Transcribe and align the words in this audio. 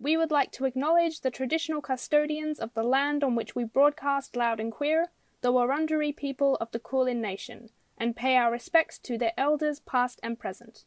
we 0.00 0.16
would 0.16 0.30
like 0.30 0.52
to 0.52 0.64
acknowledge 0.64 1.20
the 1.20 1.30
traditional 1.30 1.80
custodians 1.80 2.60
of 2.60 2.72
the 2.74 2.82
land 2.82 3.24
on 3.24 3.34
which 3.34 3.54
we 3.56 3.64
broadcast 3.64 4.36
Loud 4.36 4.60
and 4.60 4.70
Queer, 4.70 5.06
the 5.40 5.52
Wurundjeri 5.52 6.16
people 6.16 6.56
of 6.60 6.70
the 6.70 6.78
Kulin 6.78 7.20
Nation, 7.20 7.70
and 7.96 8.14
pay 8.14 8.36
our 8.36 8.52
respects 8.52 8.98
to 9.00 9.18
their 9.18 9.32
elders 9.36 9.80
past 9.80 10.20
and 10.22 10.38
present. 10.38 10.84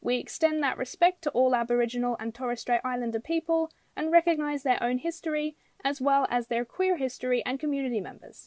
We 0.00 0.16
extend 0.16 0.62
that 0.62 0.78
respect 0.78 1.22
to 1.22 1.30
all 1.30 1.54
Aboriginal 1.54 2.16
and 2.18 2.34
Torres 2.34 2.60
Strait 2.60 2.80
Islander 2.84 3.20
people 3.20 3.70
and 3.96 4.10
recognise 4.10 4.62
their 4.62 4.82
own 4.82 4.98
history 4.98 5.56
as 5.84 6.00
well 6.00 6.26
as 6.30 6.46
their 6.46 6.64
queer 6.64 6.96
history 6.96 7.42
and 7.44 7.60
community 7.60 8.00
members. 8.00 8.46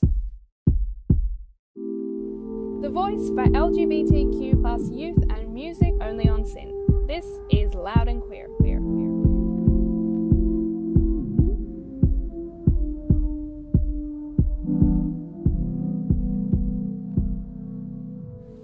The 2.82 2.90
voice 2.90 3.30
for 3.30 3.46
LGBTQ 3.46 4.62
plus 4.62 4.90
youth 4.90 5.24
and 5.30 5.54
music 5.54 5.94
only 6.02 6.28
on 6.28 6.46
SYN. 6.46 7.06
This 7.08 7.26
is 7.52 7.74
Loud 7.74 8.08
and 8.08 8.22
Queer. 8.22 8.48
queer, 8.58 8.77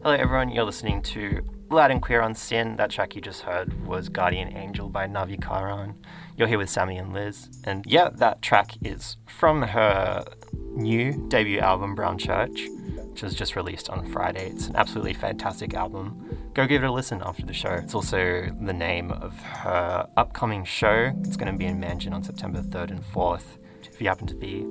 Hello, 0.03 0.15
everyone. 0.15 0.49
You're 0.49 0.65
listening 0.65 1.01
to 1.03 1.41
Loud 1.69 1.89
and 1.91 2.01
Queer 2.01 2.21
on 2.21 2.35
SYN. 2.35 2.75
That 2.75 2.89
track 2.89 3.15
you 3.15 3.21
just 3.21 3.41
heard 3.41 3.87
was 3.87 4.09
Guardian 4.09 4.55
Angel 4.57 4.89
by 4.89 5.07
Navi 5.07 5.41
Karan. 5.41 5.95
You're 6.35 6.47
here 6.49 6.57
with 6.57 6.69
Sammy 6.69 6.97
and 6.97 7.13
Liz. 7.13 7.47
And 7.63 7.85
yeah, 7.87 8.09
that 8.15 8.41
track 8.41 8.71
is 8.83 9.15
from 9.27 9.61
her 9.61 10.25
new 10.73 11.13
debut 11.29 11.59
album, 11.59 11.95
Brown 11.95 12.17
Church, 12.17 12.67
which 13.11 13.23
was 13.23 13.33
just 13.33 13.55
released 13.55 13.89
on 13.89 14.05
Friday. 14.11 14.49
It's 14.49 14.67
an 14.67 14.75
absolutely 14.75 15.13
fantastic 15.13 15.73
album. 15.73 16.49
Go 16.53 16.67
give 16.67 16.83
it 16.83 16.87
a 16.87 16.91
listen 16.91 17.21
after 17.23 17.45
the 17.45 17.53
show. 17.53 17.71
It's 17.71 17.95
also 17.95 18.49
the 18.61 18.73
name 18.73 19.11
of 19.11 19.39
her 19.39 20.07
upcoming 20.17 20.65
show. 20.65 21.13
It's 21.21 21.37
going 21.37 21.51
to 21.51 21.57
be 21.57 21.65
in 21.65 21.79
Meanjin 21.79 22.11
on 22.13 22.23
September 22.23 22.61
3rd 22.61 22.91
and 22.91 23.03
4th. 23.03 23.57
If 23.89 24.01
you 24.01 24.07
happen 24.09 24.27
to 24.27 24.35
be 24.35 24.65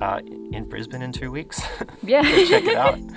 uh, 0.00 0.20
in 0.52 0.66
Brisbane 0.68 1.02
in 1.02 1.12
two 1.12 1.30
weeks, 1.30 1.60
Yeah. 2.02 2.22
check 2.48 2.64
it 2.64 2.76
out. 2.76 2.98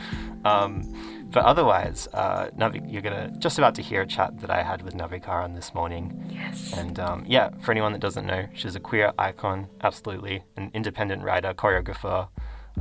Um, 0.43 0.91
but 1.31 1.43
otherwise, 1.45 2.07
uh, 2.13 2.47
Navi, 2.57 2.91
you're 2.91 3.01
gonna 3.01 3.31
just 3.39 3.57
about 3.57 3.75
to 3.75 3.81
hear 3.81 4.01
a 4.01 4.07
chat 4.07 4.39
that 4.41 4.49
I 4.49 4.63
had 4.63 4.81
with 4.81 4.95
Navi 4.95 5.23
Karan 5.23 5.53
this 5.53 5.73
morning. 5.73 6.23
Yes. 6.29 6.73
And 6.77 6.99
um, 6.99 7.25
yeah, 7.27 7.49
for 7.61 7.71
anyone 7.71 7.91
that 7.93 8.01
doesn't 8.01 8.25
know, 8.25 8.47
she's 8.53 8.75
a 8.75 8.79
queer 8.79 9.13
icon, 9.17 9.67
absolutely, 9.81 10.43
an 10.57 10.71
independent 10.73 11.23
writer, 11.23 11.53
choreographer, 11.53 12.27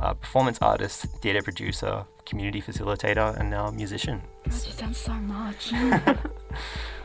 uh, 0.01 0.13
performance 0.13 0.57
artist, 0.61 1.05
theatre 1.21 1.41
producer, 1.41 2.05
community 2.25 2.61
facilitator, 2.61 3.37
and 3.39 3.49
now 3.49 3.69
musician. 3.71 4.21
She's 4.45 4.75
done 4.75 4.93
so 4.93 5.13
much. 5.13 5.73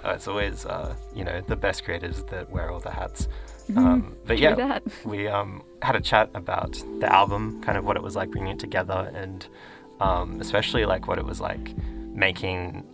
Uh, 0.07 0.13
it's 0.13 0.29
always, 0.29 0.65
uh, 0.67 0.95
you 1.17 1.25
know, 1.25 1.41
the 1.41 1.57
best 1.57 1.83
creators 1.83 2.23
that 2.25 2.49
wear 2.49 2.71
all 2.71 2.79
the 2.79 2.91
hats. 2.91 3.27
Um, 3.77 4.15
but 4.25 4.39
yeah, 4.39 4.55
that. 4.55 4.85
we 5.05 5.27
um, 5.27 5.65
had 5.83 5.97
a 5.97 6.01
chat 6.01 6.31
about 6.35 6.81
the 7.01 7.13
album, 7.13 7.61
kind 7.63 7.77
of 7.77 7.85
what 7.85 7.97
it 7.97 8.03
was 8.05 8.15
like 8.15 8.31
bringing 8.31 8.53
it 8.53 8.61
together, 8.61 9.11
and 9.17 9.49
um, 10.01 10.41
especially 10.41 10.85
like 10.85 11.09
what 11.09 11.19
it 11.19 11.25
was 11.25 11.41
like 11.41 11.77
making 12.15 12.85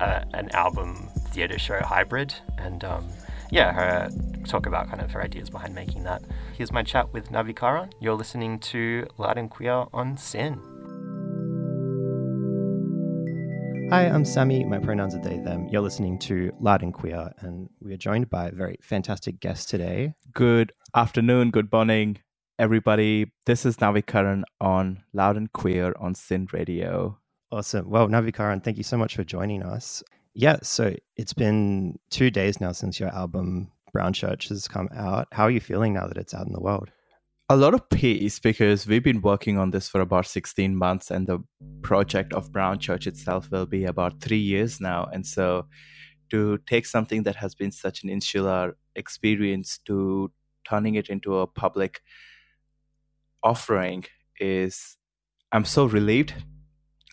a, 0.00 0.24
an 0.34 0.50
album 0.50 1.08
theatre 1.30 1.58
show 1.58 1.80
hybrid. 1.80 2.34
And 2.58 2.84
um, 2.84 3.08
yeah, 3.50 3.72
her 3.72 4.10
talk 4.46 4.66
about 4.66 4.88
kind 4.88 5.00
of 5.00 5.10
her 5.12 5.22
ideas 5.22 5.50
behind 5.50 5.74
making 5.74 6.04
that. 6.04 6.22
Here's 6.56 6.72
my 6.72 6.82
chat 6.82 7.12
with 7.12 7.30
Navi 7.30 7.54
Karan. 7.54 7.90
You're 8.00 8.14
listening 8.14 8.58
to 8.60 9.06
Loud 9.18 9.38
and 9.38 9.50
Queer 9.50 9.86
on 9.92 10.16
SYN. 10.16 10.60
Hi, 13.90 14.08
I'm 14.08 14.24
Sammy. 14.24 14.64
My 14.64 14.80
pronouns 14.80 15.14
are 15.14 15.20
they, 15.20 15.38
them. 15.38 15.68
You're 15.68 15.80
listening 15.80 16.18
to 16.20 16.52
Loud 16.58 16.82
and 16.82 16.92
Queer, 16.92 17.30
and 17.38 17.68
we 17.80 17.92
are 17.94 17.96
joined 17.96 18.28
by 18.28 18.48
a 18.48 18.52
very 18.52 18.76
fantastic 18.82 19.38
guest 19.38 19.68
today. 19.68 20.12
Good 20.32 20.72
afternoon, 20.92 21.52
good 21.52 21.70
morning, 21.70 22.18
everybody. 22.58 23.30
This 23.44 23.66
is 23.66 23.76
Navikaran 23.76 24.42
on 24.60 25.02
Loud 25.12 25.36
and 25.36 25.52
Queer 25.52 25.94
on 26.00 26.14
SYN 26.14 26.48
Radio. 26.52 27.18
Awesome. 27.52 27.90
Well, 27.90 28.08
Navikaran, 28.08 28.64
thank 28.64 28.78
you 28.78 28.82
so 28.82 28.96
much 28.96 29.14
for 29.14 29.24
joining 29.24 29.62
us. 29.62 30.02
Yeah, 30.34 30.58
so 30.62 30.94
it's 31.16 31.34
been 31.34 31.98
two 32.10 32.30
days 32.30 32.60
now 32.60 32.72
since 32.72 32.98
your 32.98 33.10
album 33.10 33.70
Brown 33.92 34.12
Church 34.12 34.48
has 34.48 34.68
come 34.68 34.88
out. 34.94 35.28
How 35.32 35.44
are 35.44 35.50
you 35.50 35.60
feeling 35.60 35.94
now 35.94 36.06
that 36.06 36.16
it's 36.16 36.34
out 36.34 36.46
in 36.46 36.52
the 36.52 36.60
world? 36.60 36.90
A 37.48 37.56
lot 37.56 37.74
of 37.74 37.88
peace 37.90 38.38
because 38.38 38.86
we've 38.86 39.04
been 39.04 39.22
working 39.22 39.58
on 39.58 39.70
this 39.70 39.88
for 39.88 40.00
about 40.00 40.26
16 40.26 40.74
months, 40.74 41.10
and 41.10 41.26
the 41.26 41.38
project 41.82 42.32
of 42.32 42.52
Brown 42.52 42.78
Church 42.78 43.06
itself 43.06 43.50
will 43.50 43.66
be 43.66 43.84
about 43.84 44.20
three 44.20 44.38
years 44.38 44.80
now. 44.80 45.08
And 45.12 45.24
so, 45.24 45.66
to 46.30 46.58
take 46.66 46.86
something 46.86 47.22
that 47.22 47.36
has 47.36 47.54
been 47.54 47.70
such 47.70 48.02
an 48.02 48.10
insular 48.10 48.76
experience 48.96 49.78
to 49.86 50.32
turning 50.68 50.96
it 50.96 51.08
into 51.08 51.36
a 51.36 51.46
public 51.46 52.00
offering 53.46 54.04
is, 54.40 54.96
I'm 55.52 55.64
so 55.64 55.86
relieved 55.86 56.34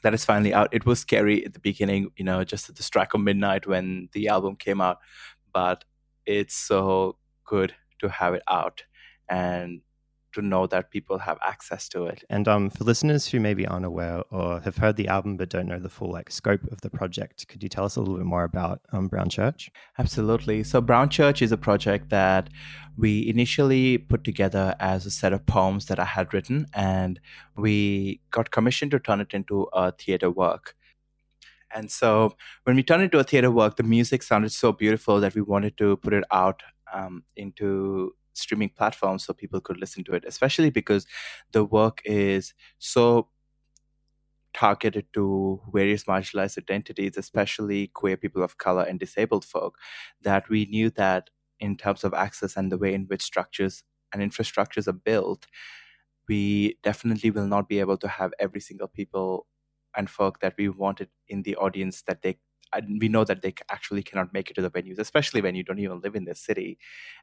that 0.02 0.14
it's 0.14 0.26
finally 0.26 0.54
out. 0.54 0.74
It 0.74 0.86
was 0.86 1.00
scary 1.00 1.46
at 1.46 1.54
the 1.54 1.60
beginning, 1.60 2.12
you 2.18 2.26
know, 2.26 2.44
just 2.44 2.70
at 2.70 2.76
the 2.76 2.84
strike 2.84 3.14
of 3.14 3.22
midnight 3.22 3.68
when 3.68 4.10
the 4.14 4.28
album 4.28 4.56
came 4.56 4.82
out, 4.82 4.98
but 5.54 5.86
it's 6.26 6.56
so 6.56 7.18
good 7.46 7.74
to 8.00 8.10
have 8.10 8.34
it 8.34 8.44
out 8.50 8.84
and 9.30 9.82
to 10.34 10.42
know 10.42 10.68
that 10.68 10.92
people 10.92 11.18
have 11.18 11.38
access 11.46 11.88
to 11.90 12.06
it. 12.06 12.24
And 12.30 12.48
um, 12.48 12.70
for 12.70 12.84
listeners 12.84 13.28
who 13.28 13.40
maybe 13.40 13.66
aren't 13.66 13.86
aware 13.86 14.24
or 14.32 14.60
have 14.62 14.78
heard 14.78 14.96
the 14.96 15.08
album 15.08 15.38
but 15.38 15.50
don't 15.50 15.68
know 15.68 15.80
the 15.80 15.90
full 15.90 16.12
like 16.12 16.32
scope 16.32 16.64
of 16.72 16.82
the 16.82 16.90
project, 16.90 17.48
could 17.48 17.64
you 17.64 17.70
tell 17.70 17.86
us 17.86 17.96
a 17.96 18.00
little 18.00 18.18
bit 18.18 18.26
more 18.26 18.44
about 18.44 18.82
um, 18.92 19.08
Brown 19.08 19.30
Church? 19.30 19.72
Absolutely. 19.98 20.64
So, 20.64 20.82
Brown 20.82 21.10
Church 21.10 21.42
is 21.42 21.52
a 21.52 21.58
project 21.58 22.10
that 22.10 22.50
we 22.98 23.28
initially 23.28 23.98
put 23.98 24.24
together 24.24 24.76
as 24.80 25.06
a 25.06 25.12
set 25.12 25.34
of 25.34 25.46
poems 25.46 25.86
that 25.88 26.00
I 26.00 26.06
had 26.06 26.34
written, 26.34 26.68
and 26.74 27.20
we 27.56 28.22
got 28.32 28.52
commissioned 28.52 28.92
to 28.92 29.00
turn 29.00 29.22
it 29.22 29.34
into 29.34 29.68
a 29.74 29.92
theater 29.92 30.30
work. 30.30 30.76
And 31.74 31.90
so, 31.90 32.36
when 32.64 32.76
we 32.76 32.84
turned 32.84 33.02
it 33.02 33.06
into 33.06 33.20
a 33.20 33.24
theater 33.24 33.50
work, 33.50 33.78
the 33.78 33.84
music 33.84 34.24
sounded 34.24 34.52
so 34.52 34.72
beautiful 34.72 35.20
that 35.20 35.36
we 35.36 35.42
wanted 35.42 35.78
to 35.78 35.98
put 35.98 36.14
it 36.14 36.24
out 36.32 36.62
um, 36.94 37.24
into 37.36 38.14
streaming 38.34 38.70
platforms 38.70 39.26
so 39.26 39.34
people 39.34 39.62
could 39.62 39.80
listen 39.80 40.04
to 40.06 40.14
it, 40.14 40.26
especially 40.28 40.70
because 40.70 41.06
the 41.52 41.64
work 41.64 42.02
is 42.06 42.54
so 42.80 43.30
targeted 44.54 45.06
to 45.14 45.60
various 45.74 46.04
marginalized 46.04 46.58
identities, 46.58 47.18
especially 47.18 47.88
queer 47.88 48.18
people 48.18 48.44
of 48.44 48.58
color 48.58 48.84
and 48.84 49.00
disabled 49.00 49.46
folk, 49.46 49.78
that 50.22 50.48
we 50.50 50.66
knew 50.66 50.90
that 50.92 51.30
in 51.60 51.76
terms 51.76 52.04
of 52.04 52.14
access 52.14 52.56
and 52.56 52.72
the 52.72 52.78
way 52.78 52.94
in 52.94 53.06
which 53.06 53.22
structures 53.22 53.84
and 54.14 54.22
infrastructures 54.22 54.88
are 54.88 54.94
built, 54.94 55.48
we 56.28 56.78
definitely 56.84 57.32
will 57.32 57.48
not 57.48 57.68
be 57.68 57.80
able 57.80 57.98
to 57.98 58.08
have 58.08 58.34
every 58.40 58.62
single 58.62 58.88
people 58.88 59.48
and 59.96 60.10
folk 60.10 60.40
that 60.40 60.54
we 60.58 60.70
wanted 60.70 61.10
in 61.28 61.44
the 61.44 61.56
audience 61.56 62.04
that 62.04 62.22
they 62.22 62.38
we 63.00 63.08
know 63.08 63.24
that 63.24 63.42
they 63.42 63.54
actually 63.70 64.04
cannot 64.04 64.34
make 64.34 64.50
it 64.50 64.56
to 64.56 64.62
the 64.62 64.70
venues, 64.70 65.00
especially 65.00 65.42
when 65.42 65.56
you 65.56 65.64
don't 65.64 65.80
even 65.80 66.02
live 66.02 66.16
in 66.16 66.26
the 66.26 66.36
city. 66.36 66.78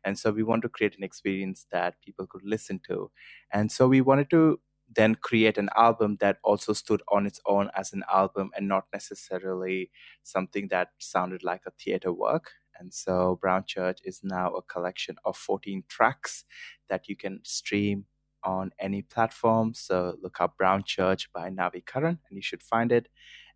And 0.04 0.18
so 0.18 0.30
we 0.30 0.42
want 0.42 0.62
to 0.62 0.68
create 0.68 0.96
an 0.96 1.04
experience 1.04 1.66
that 1.72 2.00
people 2.04 2.26
could 2.26 2.44
listen 2.44 2.80
to. 2.86 3.10
And 3.52 3.70
so 3.70 3.88
we 3.88 4.00
wanted 4.00 4.30
to 4.30 4.60
then 4.94 5.14
create 5.14 5.56
an 5.56 5.70
album 5.76 6.16
that 6.20 6.38
also 6.42 6.72
stood 6.72 7.02
on 7.08 7.26
its 7.26 7.40
own 7.46 7.70
as 7.76 7.92
an 7.92 8.02
album 8.12 8.50
and 8.56 8.66
not 8.66 8.84
necessarily 8.92 9.90
something 10.22 10.68
that 10.68 10.88
sounded 10.98 11.44
like 11.44 11.62
a 11.66 11.70
theater 11.72 12.12
work. 12.12 12.50
And 12.78 12.92
so 12.92 13.38
Brown 13.40 13.64
Church 13.66 14.00
is 14.04 14.20
now 14.24 14.52
a 14.52 14.62
collection 14.62 15.16
of 15.24 15.36
14 15.36 15.84
tracks 15.88 16.44
that 16.88 17.08
you 17.08 17.16
can 17.16 17.40
stream 17.44 18.06
on 18.42 18.72
any 18.80 19.02
platform. 19.02 19.74
So 19.74 20.16
look 20.22 20.40
up 20.40 20.56
Brown 20.56 20.82
Church 20.84 21.30
by 21.32 21.50
Navi 21.50 21.84
Karan 21.84 22.18
and 22.28 22.36
you 22.36 22.42
should 22.42 22.62
find 22.62 22.90
it. 22.90 23.08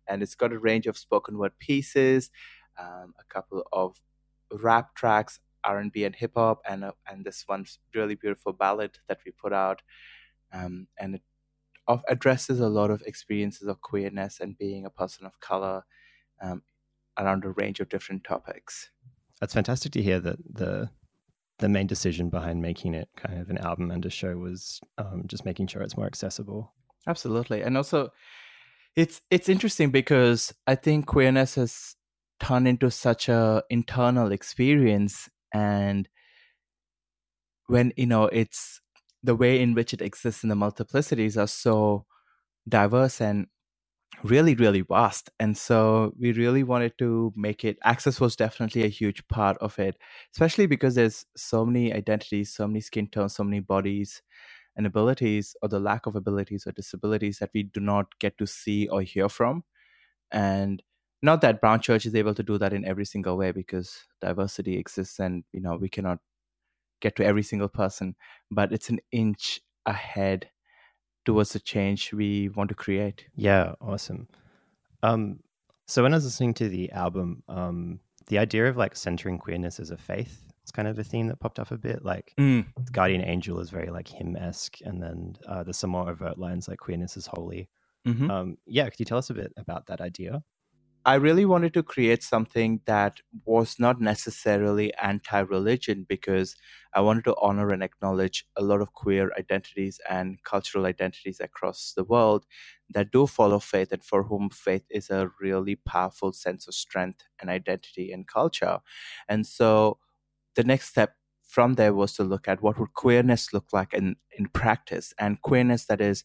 And 0.07 0.21
it's 0.21 0.35
got 0.35 0.53
a 0.53 0.59
range 0.59 0.87
of 0.87 0.97
spoken 0.97 1.37
word 1.37 1.57
pieces, 1.59 2.29
um, 2.79 3.13
a 3.19 3.23
couple 3.33 3.63
of 3.71 3.95
rap 4.51 4.95
tracks, 4.95 5.39
R&B 5.63 6.03
and 6.03 6.15
hip 6.15 6.33
hop, 6.35 6.61
and 6.69 6.83
uh, 6.83 6.91
and 7.09 7.25
this 7.25 7.43
one 7.47 7.65
really 7.93 8.15
beautiful 8.15 8.53
ballad 8.53 8.99
that 9.07 9.19
we 9.25 9.31
put 9.31 9.53
out. 9.53 9.81
Um, 10.53 10.87
and 10.99 11.15
it 11.15 11.21
of 11.87 12.03
addresses 12.07 12.59
a 12.59 12.67
lot 12.67 12.89
of 12.89 13.01
experiences 13.05 13.67
of 13.67 13.81
queerness 13.81 14.39
and 14.39 14.57
being 14.57 14.85
a 14.85 14.89
person 14.89 15.25
of 15.25 15.39
color 15.39 15.83
um, 16.41 16.63
around 17.19 17.45
a 17.45 17.49
range 17.49 17.79
of 17.79 17.89
different 17.89 18.23
topics. 18.23 18.89
That's 19.39 19.53
fantastic 19.53 19.91
to 19.93 20.01
hear 20.01 20.19
that 20.19 20.37
the 20.53 20.89
the 21.59 21.69
main 21.69 21.87
decision 21.87 22.29
behind 22.29 22.61
making 22.61 22.93
it 22.93 23.07
kind 23.15 23.39
of 23.39 23.49
an 23.49 23.57
album 23.59 23.89
and 23.89 24.05
a 24.05 24.09
show 24.09 24.35
was 24.35 24.81
um, 24.97 25.23
just 25.25 25.45
making 25.45 25.67
sure 25.67 25.81
it's 25.81 25.95
more 25.95 26.05
accessible. 26.05 26.73
Absolutely, 27.07 27.61
and 27.61 27.77
also 27.77 28.11
it's 28.95 29.21
it's 29.29 29.49
interesting 29.49 29.91
because 29.91 30.53
I 30.67 30.75
think 30.75 31.05
queerness 31.07 31.55
has 31.55 31.95
turned 32.39 32.67
into 32.67 32.89
such 32.91 33.29
a 33.29 33.63
internal 33.69 34.31
experience, 34.31 35.29
and 35.53 36.07
when 37.67 37.93
you 37.97 38.05
know 38.05 38.25
it's 38.25 38.79
the 39.23 39.35
way 39.35 39.59
in 39.61 39.73
which 39.73 39.93
it 39.93 40.01
exists 40.01 40.43
in 40.43 40.49
the 40.49 40.55
multiplicities 40.55 41.37
are 41.41 41.47
so 41.47 42.05
diverse 42.69 43.21
and 43.21 43.47
really 44.23 44.55
really 44.55 44.81
vast. 44.81 45.29
And 45.39 45.57
so 45.57 46.13
we 46.19 46.33
really 46.33 46.63
wanted 46.63 46.97
to 46.99 47.33
make 47.35 47.65
it 47.65 47.77
access 47.83 48.19
was 48.21 48.35
definitely 48.35 48.85
a 48.85 48.89
huge 48.89 49.27
part 49.27 49.57
of 49.59 49.79
it 49.79 49.97
especially 50.33 50.67
because 50.67 50.95
there's 50.95 51.25
so 51.37 51.65
many 51.65 51.93
identities 51.93 52.53
so 52.53 52.67
many 52.67 52.81
skin 52.81 53.07
tones 53.07 53.35
so 53.35 53.43
many 53.43 53.59
bodies 53.61 54.21
and 54.75 54.85
abilities 54.85 55.55
or 55.61 55.69
the 55.69 55.79
lack 55.79 56.05
of 56.05 56.15
abilities 56.15 56.65
or 56.67 56.71
disabilities 56.71 57.39
that 57.39 57.51
we 57.53 57.63
do 57.63 57.79
not 57.79 58.17
get 58.19 58.37
to 58.37 58.45
see 58.47 58.87
or 58.87 59.01
hear 59.01 59.29
from 59.29 59.63
and 60.31 60.83
not 61.21 61.41
that 61.41 61.61
brown 61.61 61.79
church 61.79 62.05
is 62.05 62.15
able 62.15 62.33
to 62.33 62.43
do 62.43 62.57
that 62.57 62.73
in 62.73 62.85
every 62.85 63.05
single 63.05 63.37
way 63.37 63.51
because 63.51 64.05
diversity 64.21 64.77
exists 64.77 65.19
and 65.19 65.43
you 65.53 65.61
know 65.61 65.77
we 65.77 65.89
cannot 65.89 66.19
get 67.01 67.15
to 67.15 67.25
every 67.25 67.43
single 67.43 67.69
person 67.69 68.15
but 68.51 68.71
it's 68.71 68.89
an 68.89 68.99
inch 69.11 69.61
ahead 69.85 70.49
towards 71.25 71.53
the 71.53 71.59
change 71.59 72.13
we 72.13 72.49
want 72.49 72.69
to 72.69 72.75
create. 72.75 73.25
Yeah, 73.35 73.73
awesome. 73.81 74.27
Um, 75.03 75.39
so 75.87 76.03
when 76.03 76.13
I 76.13 76.17
was 76.17 76.25
listening 76.25 76.53
to 76.55 76.69
the 76.69 76.91
album, 76.91 77.43
um, 77.49 77.99
the 78.27 78.37
idea 78.37 78.67
of 78.67 78.77
like 78.77 78.95
centering 78.95 79.37
queerness 79.37 79.79
as 79.79 79.91
a 79.91 79.97
faith 79.97 80.53
it's 80.65 80.71
kind 80.71 80.87
of 80.87 80.97
a 80.97 81.03
theme 81.03 81.27
that 81.27 81.39
popped 81.39 81.59
up 81.59 81.69
a 81.69 81.77
bit. 81.77 82.03
Like 82.03 82.35
Mm. 82.39 82.65
Guardian 82.91 83.21
Angel 83.21 83.59
is 83.59 83.69
very 83.69 83.91
like 83.91 84.07
hymn 84.07 84.35
esque, 84.35 84.79
and 84.81 85.01
then 85.01 85.37
uh, 85.47 85.63
there's 85.63 85.77
some 85.77 85.91
more 85.91 86.09
overt 86.09 86.39
lines 86.39 86.67
like 86.67 86.79
queerness 86.79 87.17
is 87.17 87.27
holy. 87.27 87.69
Mhm. 88.07 88.31
Um, 88.31 88.57
yeah, 88.65 88.89
could 88.89 88.99
you 88.99 89.05
tell 89.05 89.19
us 89.19 89.29
a 89.29 89.35
bit 89.35 89.53
about 89.57 89.85
that 89.87 90.01
idea? 90.01 90.43
I 91.05 91.15
really 91.15 91.45
wanted 91.45 91.73
to 91.75 91.83
create 91.83 92.23
something 92.23 92.81
that 92.85 93.21
was 93.45 93.79
not 93.79 94.01
necessarily 94.01 94.91
anti 94.95 95.39
religion 95.41 96.03
because 96.09 96.55
I 96.95 97.01
wanted 97.01 97.25
to 97.25 97.35
honor 97.39 97.69
and 97.69 97.83
acknowledge 97.83 98.47
a 98.55 98.63
lot 98.63 98.81
of 98.81 98.93
queer 98.93 99.31
identities 99.37 99.99
and 100.09 100.43
cultural 100.43 100.87
identities 100.87 101.39
across 101.39 101.93
the 101.95 102.03
world 102.03 102.45
that 102.89 103.11
do 103.11 103.27
follow 103.27 103.59
faith 103.59 103.91
and 103.91 104.03
for 104.03 104.23
whom 104.23 104.49
faith 104.49 104.85
is 104.89 105.11
a 105.11 105.29
really 105.39 105.75
powerful 105.75 106.33
sense 106.33 106.67
of 106.67 106.73
strength 106.73 107.23
and 107.39 107.51
identity 107.51 108.11
and 108.11 108.27
culture. 108.27 108.79
And 109.29 109.45
so 109.45 109.99
the 110.55 110.63
next 110.63 110.89
step 110.89 111.15
from 111.47 111.75
there 111.75 111.93
was 111.93 112.13
to 112.13 112.23
look 112.23 112.47
at 112.47 112.61
what 112.61 112.79
would 112.79 112.93
queerness 112.93 113.53
look 113.53 113.67
like 113.71 113.93
in, 113.93 114.15
in 114.37 114.47
practice 114.47 115.13
and 115.19 115.41
queerness 115.41 115.85
that 115.85 116.01
is 116.01 116.23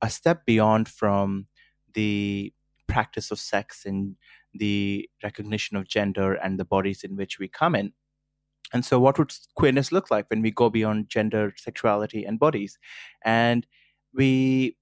a 0.00 0.08
step 0.08 0.46
beyond 0.46 0.88
from 0.88 1.46
the 1.94 2.52
practice 2.86 3.30
of 3.30 3.38
sex 3.38 3.84
and 3.84 4.16
the 4.54 5.08
recognition 5.22 5.76
of 5.76 5.88
gender 5.88 6.34
and 6.34 6.58
the 6.58 6.64
bodies 6.64 7.04
in 7.04 7.16
which 7.16 7.38
we 7.38 7.48
come 7.48 7.74
in. 7.74 7.92
And 8.72 8.84
so, 8.84 9.00
what 9.00 9.18
would 9.18 9.32
queerness 9.56 9.90
look 9.90 10.10
like 10.10 10.26
when 10.30 10.42
we 10.42 10.50
go 10.50 10.70
beyond 10.70 11.08
gender, 11.08 11.52
sexuality, 11.56 12.24
and 12.24 12.38
bodies? 12.38 12.78
And 13.24 13.66
we, 14.14 14.76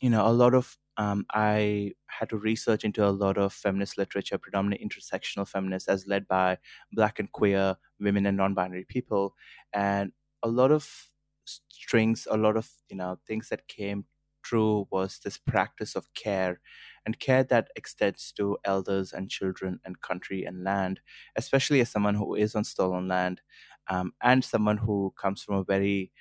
you 0.00 0.10
know, 0.10 0.26
a 0.26 0.30
lot 0.32 0.54
of, 0.54 0.78
um, 0.98 1.26
I 1.32 1.92
had 2.08 2.28
to 2.30 2.36
research 2.36 2.84
into 2.84 3.06
a 3.06 3.10
lot 3.10 3.38
of 3.38 3.52
feminist 3.52 3.98
literature, 3.98 4.38
predominantly 4.38 4.86
intersectional 4.86 5.48
feminists, 5.48 5.88
as 5.88 6.06
led 6.06 6.28
by 6.28 6.58
Black 6.92 7.18
and 7.18 7.30
queer 7.32 7.76
women 8.00 8.26
and 8.26 8.36
non 8.36 8.54
binary 8.54 8.84
people. 8.84 9.34
And 9.72 10.12
a 10.42 10.48
lot 10.48 10.70
of 10.70 11.10
strings, 11.44 12.26
a 12.30 12.36
lot 12.36 12.56
of, 12.56 12.68
you 12.88 12.96
know, 12.96 13.18
things 13.26 13.48
that 13.48 13.68
came 13.68 14.04
true 14.42 14.86
was 14.90 15.20
this 15.20 15.38
practice 15.38 15.94
of 15.94 16.12
care 16.14 16.60
and 17.06 17.18
care 17.18 17.44
that 17.44 17.68
extends 17.76 18.32
to 18.32 18.58
elders 18.64 19.12
and 19.12 19.30
children 19.30 19.78
and 19.84 20.00
country 20.00 20.44
and 20.44 20.64
land, 20.64 21.00
especially 21.36 21.80
as 21.80 21.90
someone 21.90 22.14
who 22.14 22.34
is 22.34 22.54
on 22.54 22.64
stolen 22.64 23.08
land 23.08 23.40
um, 23.88 24.12
and 24.22 24.44
someone 24.44 24.76
who 24.76 25.12
comes 25.16 25.42
from 25.42 25.56
a 25.56 25.64
very 25.64 26.12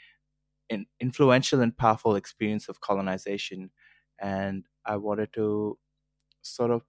in, 0.70 0.86
influential 1.00 1.62
and 1.62 1.78
powerful 1.78 2.16
experience 2.16 2.70
of 2.70 2.82
colonization. 2.82 3.72
And 4.22 4.66
I 4.86 4.98
wanted 4.98 5.34
to 5.34 5.78
sort 6.44 6.72
of 6.72 6.84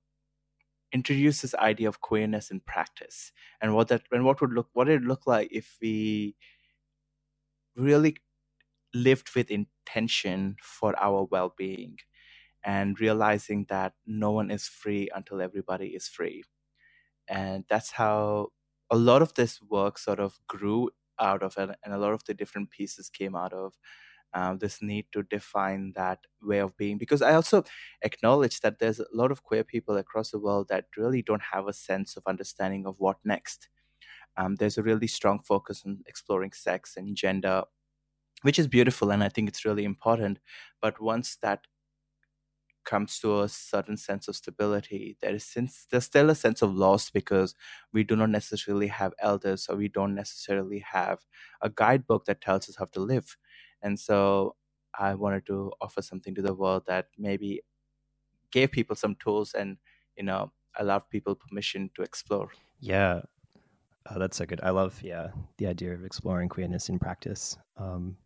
introduce 0.92 1.42
this 1.42 1.54
idea 1.56 1.88
of 1.88 2.00
queerness 2.02 2.50
in 2.50 2.60
practice 2.60 3.32
and 3.62 3.74
what 3.74 3.88
that 3.88 4.02
and 4.12 4.24
what 4.24 4.40
would 4.42 4.52
look 4.52 4.68
what 4.74 4.88
it 4.88 5.02
look 5.02 5.26
like 5.26 5.48
if 5.50 5.78
we 5.80 6.36
really 7.76 8.16
lived 8.94 9.34
with 9.34 9.50
intention 9.50 10.56
for 10.62 10.94
our 11.00 11.24
well-being 11.30 11.96
and 12.64 13.00
realizing 13.00 13.66
that 13.70 13.94
no 14.06 14.30
one 14.32 14.50
is 14.50 14.68
free 14.68 15.08
until 15.14 15.40
everybody 15.40 15.88
is 15.88 16.08
free. 16.08 16.44
And 17.28 17.64
that's 17.68 17.92
how 17.92 18.48
a 18.90 18.96
lot 18.96 19.22
of 19.22 19.34
this 19.34 19.60
work 19.62 19.98
sort 19.98 20.20
of 20.20 20.38
grew 20.46 20.90
out 21.18 21.42
of 21.42 21.56
it, 21.58 21.70
and 21.84 21.94
a 21.94 21.98
lot 21.98 22.12
of 22.12 22.24
the 22.24 22.34
different 22.34 22.70
pieces 22.70 23.08
came 23.08 23.34
out 23.36 23.52
of 23.52 23.74
um, 24.34 24.58
this 24.58 24.80
need 24.82 25.06
to 25.12 25.22
define 25.24 25.92
that 25.96 26.20
way 26.42 26.58
of 26.58 26.76
being. 26.76 26.98
Because 26.98 27.22
I 27.22 27.34
also 27.34 27.64
acknowledge 28.02 28.60
that 28.60 28.78
there's 28.78 29.00
a 29.00 29.06
lot 29.12 29.30
of 29.30 29.42
queer 29.42 29.64
people 29.64 29.96
across 29.96 30.30
the 30.30 30.38
world 30.38 30.68
that 30.68 30.86
really 30.96 31.22
don't 31.22 31.42
have 31.52 31.68
a 31.68 31.72
sense 31.72 32.16
of 32.16 32.22
understanding 32.26 32.86
of 32.86 32.96
what 32.98 33.16
next. 33.24 33.68
Um, 34.36 34.56
there's 34.56 34.78
a 34.78 34.82
really 34.82 35.06
strong 35.08 35.40
focus 35.40 35.82
on 35.86 36.00
exploring 36.06 36.52
sex 36.52 36.96
and 36.96 37.16
gender, 37.16 37.64
which 38.42 38.58
is 38.58 38.68
beautiful, 38.68 39.10
and 39.12 39.24
I 39.24 39.28
think 39.30 39.48
it's 39.48 39.64
really 39.64 39.84
important. 39.84 40.40
But 40.80 41.00
once 41.00 41.36
that 41.42 41.66
comes 42.84 43.20
to 43.20 43.42
a 43.42 43.48
certain 43.48 43.96
sense 43.96 44.26
of 44.26 44.34
stability 44.34 45.16
there 45.22 45.34
is 45.36 45.44
since 45.44 45.86
there's 45.90 46.04
still 46.04 46.30
a 46.30 46.34
sense 46.34 46.62
of 46.62 46.74
loss 46.74 47.10
because 47.10 47.54
we 47.92 48.02
do 48.02 48.16
not 48.16 48.28
necessarily 48.28 48.88
have 48.88 49.14
elders 49.20 49.68
or 49.68 49.76
we 49.76 49.86
don't 49.88 50.16
necessarily 50.16 50.80
have 50.80 51.20
a 51.60 51.70
guidebook 51.70 52.24
that 52.24 52.40
tells 52.40 52.68
us 52.68 52.74
how 52.76 52.84
to 52.86 52.98
live 52.98 53.36
and 53.82 53.98
so 53.98 54.54
i 54.98 55.14
wanted 55.14 55.44
to 55.46 55.72
offer 55.80 56.02
something 56.02 56.34
to 56.34 56.42
the 56.42 56.54
world 56.54 56.84
that 56.86 57.06
maybe 57.18 57.62
gave 58.50 58.70
people 58.72 58.96
some 58.96 59.16
tools 59.16 59.54
and 59.54 59.78
you 60.16 60.24
know 60.24 60.52
allowed 60.78 61.08
people 61.10 61.34
permission 61.34 61.90
to 61.94 62.02
explore 62.02 62.50
Yeah, 62.80 63.22
oh, 64.10 64.18
that's 64.18 64.36
so 64.36 64.46
good. 64.46 64.60
I 64.62 64.70
love 64.70 65.00
yeah 65.02 65.28
the 65.58 65.66
idea 65.66 65.94
of 65.94 66.04
exploring 66.04 66.48
queerness 66.48 66.88
in 66.88 66.98
practice. 66.98 67.56
Um, 67.76 68.16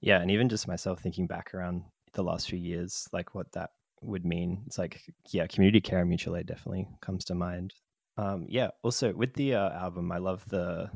yeah, 0.00 0.20
and 0.20 0.30
even 0.30 0.48
just 0.48 0.68
myself 0.68 1.00
thinking 1.00 1.26
back 1.26 1.54
around 1.54 1.84
the 2.14 2.22
last 2.24 2.48
few 2.48 2.58
years, 2.58 3.08
like 3.12 3.34
what 3.34 3.52
that 3.52 3.70
would 4.02 4.24
mean. 4.24 4.62
It's 4.66 4.78
like 4.78 5.02
yeah, 5.30 5.46
community 5.46 5.80
care 5.80 6.04
mutual 6.04 6.36
aid 6.36 6.46
definitely 6.46 6.88
comes 7.00 7.24
to 7.26 7.34
mind. 7.34 7.74
Um, 8.16 8.46
yeah, 8.48 8.70
also 8.82 9.12
with 9.14 9.34
the 9.34 9.54
uh, 9.54 9.70
album, 9.70 10.12
I 10.12 10.18
love 10.18 10.48
the 10.48 10.90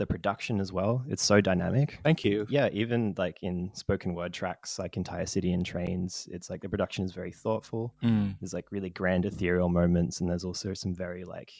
the 0.00 0.06
production 0.06 0.60
as 0.60 0.72
well. 0.72 1.04
It's 1.08 1.22
so 1.22 1.42
dynamic. 1.42 2.00
thank 2.02 2.24
you 2.24 2.46
Yeah, 2.48 2.70
even 2.72 3.14
like 3.18 3.38
in 3.42 3.70
spoken 3.74 4.14
word 4.14 4.32
tracks, 4.32 4.78
like 4.78 4.96
Entire 4.96 5.26
City 5.26 5.52
and 5.52 5.64
Trains, 5.64 6.26
it's 6.32 6.48
like 6.48 6.62
the 6.62 6.70
production 6.70 7.04
is 7.04 7.12
very 7.12 7.30
thoughtful. 7.30 7.94
Mm. 8.02 8.34
There's 8.40 8.54
like 8.54 8.72
really 8.72 8.88
grand 8.88 9.26
ethereal 9.26 9.68
moments, 9.68 10.20
and 10.20 10.30
there's 10.30 10.44
also 10.44 10.72
some 10.72 10.94
very 10.94 11.24
like 11.24 11.52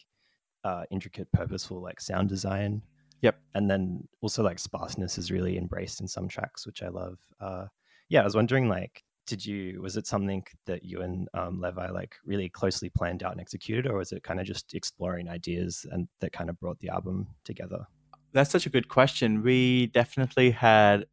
uh, 0.65 0.85
intricate, 0.91 1.31
purposeful 1.33 1.83
like 1.83 2.01
sound 2.01 2.31
design. 2.31 2.83
Yep. 3.21 3.39
And 3.55 3.71
then 3.71 4.09
also 4.23 4.43
like 4.43 4.59
sparseness 4.59 5.19
is 5.19 5.31
really 5.31 5.59
embraced 5.59 6.01
in 6.01 6.09
some 6.09 6.27
tracks, 6.27 6.67
which 6.67 6.83
I 6.83 6.89
love. 6.89 7.19
Uh, 7.39 7.67
yeah, 8.09 8.23
I 8.23 8.25
was 8.25 8.35
wondering 8.35 8.71
like, 8.71 9.05
did 9.27 9.45
you 9.45 9.83
was 9.83 9.99
it 9.99 10.07
something 10.07 10.43
that 10.65 10.83
you 10.83 11.03
and 11.03 11.29
um, 11.35 11.61
Levi 11.61 11.91
like 11.91 12.15
really 12.25 12.49
closely 12.49 12.89
planned 12.89 13.23
out 13.23 13.33
and 13.33 13.41
executed, 13.41 13.87
or 13.87 13.99
was 13.99 14.13
it 14.13 14.23
kind 14.23 14.41
of 14.41 14.47
just 14.47 14.73
exploring 14.73 15.29
ideas 15.29 15.85
and 15.93 16.09
that 16.21 16.33
kind 16.33 16.49
of 16.49 16.59
brought 16.59 16.79
the 16.79 16.89
album 16.89 17.27
together? 17.45 17.85
That's 18.33 18.51
such 18.51 18.67
a 18.67 18.71
good 18.71 18.89
question. 18.89 19.43
We 19.43 19.87
definitely 19.89 20.51
had 20.53 21.07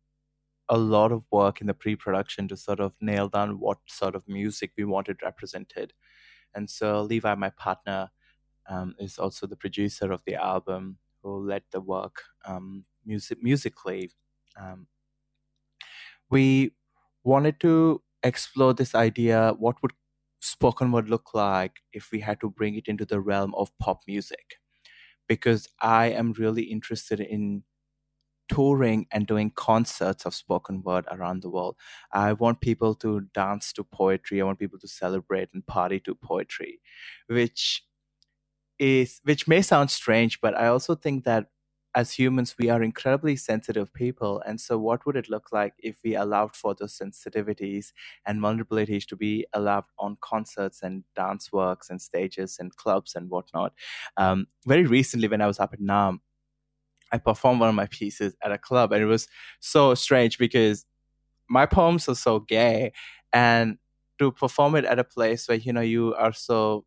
a 0.69 0.77
lot 0.77 1.11
of 1.11 1.25
work 1.31 1.61
in 1.61 1.67
the 1.67 1.75
pre-production 1.75 2.47
to 2.49 2.57
sort 2.57 2.79
of 2.79 2.93
nail 3.01 3.29
down 3.29 3.59
what 3.59 3.79
sort 3.87 4.15
of 4.15 4.27
music 4.27 4.71
we 4.77 4.85
wanted 4.85 5.21
represented. 5.23 5.93
And 6.55 6.69
so 6.69 7.01
Levi, 7.03 7.35
my 7.35 7.51
partner, 7.51 8.09
um, 8.69 8.95
is 8.99 9.19
also 9.19 9.47
the 9.47 9.57
producer 9.57 10.11
of 10.11 10.23
the 10.25 10.35
album 10.35 10.97
who 11.23 11.45
led 11.47 11.63
the 11.71 11.81
work 11.81 12.23
um, 12.45 12.85
music 13.05 13.39
musically. 13.43 14.11
Um, 14.59 14.87
we 16.29 16.71
wanted 17.23 17.59
to 17.61 18.01
explore 18.23 18.73
this 18.73 18.95
idea: 18.95 19.53
what 19.57 19.81
would 19.81 19.91
spoken 20.39 20.91
word 20.91 21.09
look 21.09 21.33
like 21.33 21.77
if 21.93 22.11
we 22.11 22.19
had 22.19 22.39
to 22.41 22.49
bring 22.49 22.75
it 22.75 22.87
into 22.87 23.05
the 23.05 23.19
realm 23.19 23.53
of 23.55 23.71
pop 23.79 24.01
music? 24.07 24.56
Because 25.27 25.67
I 25.81 26.07
am 26.07 26.33
really 26.33 26.63
interested 26.63 27.19
in 27.19 27.63
touring 28.49 29.07
and 29.11 29.27
doing 29.27 29.51
concerts 29.51 30.25
of 30.25 30.33
spoken 30.35 30.81
word 30.83 31.05
around 31.11 31.41
the 31.41 31.49
world. 31.49 31.75
I 32.13 32.33
want 32.33 32.61
people 32.61 32.95
to 32.95 33.21
dance 33.33 33.73
to 33.73 33.83
poetry. 33.83 34.41
I 34.41 34.45
want 34.45 34.59
people 34.59 34.79
to 34.79 34.87
celebrate 34.87 35.49
and 35.53 35.65
party 35.67 35.99
to 36.01 36.15
poetry, 36.15 36.79
which 37.27 37.83
is 38.79 39.19
which 39.23 39.47
may 39.47 39.61
sound 39.61 39.91
strange, 39.91 40.39
but 40.41 40.55
I 40.57 40.67
also 40.67 40.95
think 40.95 41.23
that 41.25 41.47
as 41.97 42.11
humans 42.11 42.53
we 42.59 42.69
are 42.69 42.83
incredibly 42.83 43.35
sensitive 43.35 43.91
people 43.91 44.39
and 44.45 44.61
so 44.61 44.77
what 44.77 45.03
would 45.03 45.15
it 45.15 45.31
look 45.31 45.51
like 45.51 45.73
if 45.79 45.97
we 46.03 46.13
allowed 46.13 46.55
for 46.55 46.75
those 46.75 46.95
sensitivities 46.95 47.91
and 48.27 48.39
vulnerabilities 48.39 49.03
to 49.03 49.15
be 49.15 49.47
allowed 49.53 49.83
on 49.97 50.15
concerts 50.21 50.83
and 50.83 51.03
dance 51.15 51.51
works 51.51 51.89
and 51.89 51.99
stages 51.99 52.57
and 52.59 52.75
clubs 52.75 53.15
and 53.15 53.31
whatnot 53.31 53.73
um, 54.17 54.45
very 54.67 54.85
recently 54.85 55.27
when 55.27 55.41
i 55.41 55.47
was 55.47 55.59
up 55.59 55.73
at 55.73 55.79
nam 55.79 56.21
i 57.11 57.17
performed 57.17 57.59
one 57.59 57.69
of 57.69 57.73
my 57.73 57.87
pieces 57.87 58.35
at 58.43 58.51
a 58.51 58.59
club 58.59 58.93
and 58.93 59.01
it 59.01 59.07
was 59.07 59.27
so 59.59 59.95
strange 59.95 60.37
because 60.37 60.85
my 61.49 61.65
poems 61.65 62.07
are 62.07 62.13
so 62.13 62.39
gay 62.41 62.93
and 63.33 63.79
to 64.19 64.31
perform 64.31 64.75
it 64.75 64.85
at 64.85 64.99
a 64.99 65.03
place 65.03 65.47
where 65.47 65.57
you 65.57 65.73
know 65.73 65.81
you 65.81 66.13
are 66.13 66.33
so 66.33 66.85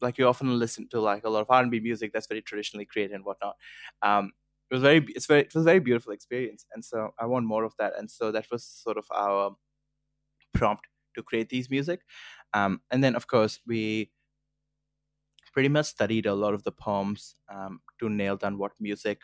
like 0.00 0.18
you 0.18 0.26
often 0.26 0.58
listen 0.58 0.88
to 0.88 1.00
like 1.00 1.24
a 1.24 1.30
lot 1.30 1.40
of 1.40 1.50
R&B 1.50 1.80
music 1.80 2.12
that's 2.12 2.26
very 2.26 2.42
traditionally 2.42 2.84
created 2.84 3.14
and 3.14 3.24
whatnot. 3.24 3.56
Um, 4.02 4.32
it 4.70 4.74
was 4.74 4.82
very 4.82 5.04
it's 5.08 5.26
very 5.26 5.42
it 5.42 5.54
was 5.54 5.62
a 5.62 5.64
very 5.64 5.80
beautiful 5.80 6.12
experience, 6.12 6.66
and 6.72 6.84
so 6.84 7.10
I 7.18 7.26
want 7.26 7.46
more 7.46 7.64
of 7.64 7.74
that. 7.78 7.92
And 7.98 8.10
so 8.10 8.30
that 8.32 8.46
was 8.50 8.64
sort 8.64 8.98
of 8.98 9.04
our 9.14 9.56
prompt 10.54 10.84
to 11.14 11.22
create 11.22 11.48
these 11.48 11.70
music. 11.70 12.00
Um, 12.54 12.80
and 12.90 13.02
then 13.02 13.14
of 13.16 13.26
course 13.26 13.60
we 13.66 14.10
pretty 15.52 15.68
much 15.68 15.86
studied 15.86 16.26
a 16.26 16.34
lot 16.34 16.54
of 16.54 16.62
the 16.62 16.72
poems 16.72 17.34
um, 17.52 17.80
to 17.98 18.08
nail 18.08 18.36
down 18.36 18.58
what 18.58 18.72
music 18.80 19.20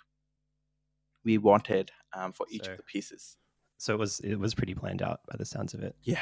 we 1.24 1.38
wanted 1.38 1.90
um, 2.14 2.32
for 2.32 2.46
each 2.50 2.64
So- 2.64 2.72
of 2.72 2.76
the 2.78 2.82
pieces. 2.82 3.36
So 3.76 3.92
it 3.92 3.98
was 3.98 4.20
it 4.20 4.36
was 4.38 4.54
pretty 4.54 4.74
planned 4.74 5.02
out 5.02 5.20
by 5.28 5.36
the 5.36 5.44
sounds 5.44 5.74
of 5.74 5.82
it. 5.82 5.94
Yeah. 6.04 6.20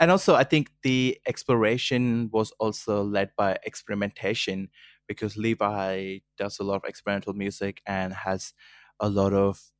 And 0.00 0.10
also, 0.10 0.34
I 0.34 0.44
think 0.44 0.70
the 0.82 1.18
exploration 1.28 2.30
was 2.32 2.50
also 2.58 3.04
led 3.04 3.30
by 3.36 3.58
experimentation 3.64 4.70
because 5.06 5.36
Levi 5.36 6.18
does 6.38 6.58
a 6.58 6.64
lot 6.64 6.76
of 6.76 6.84
experimental 6.84 7.34
music 7.34 7.82
and 7.86 8.12
has 8.12 8.54
a 9.00 9.08
lot 9.08 9.32
of 9.32 9.72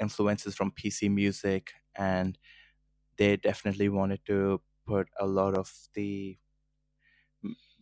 influences 0.00 0.54
from 0.56 0.72
PC 0.72 1.08
music. 1.08 1.72
And 1.96 2.38
they 3.18 3.36
definitely 3.36 3.88
wanted 3.90 4.24
to 4.26 4.62
put 4.86 5.08
a 5.20 5.26
lot 5.26 5.56
of 5.56 5.72
the, 5.94 6.38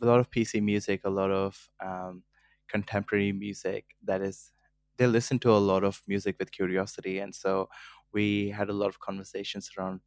a 0.02 0.06
lot 0.06 0.20
of 0.20 0.30
PC 0.30 0.60
music, 0.60 1.02
a 1.04 1.10
lot 1.10 1.30
of 1.30 1.68
um, 1.80 2.22
contemporary 2.68 3.32
music 3.32 3.86
that 4.02 4.20
is, 4.20 4.52
they 4.96 5.06
listen 5.06 5.38
to 5.40 5.50
a 5.50 5.58
lot 5.58 5.84
of 5.84 6.02
music 6.06 6.36
with 6.38 6.52
curiosity. 6.52 7.18
And 7.18 7.34
so 7.34 7.68
we 8.12 8.50
had 8.50 8.68
a 8.68 8.72
lot 8.72 8.88
of 8.88 9.00
conversations 9.00 9.70
around 9.76 10.00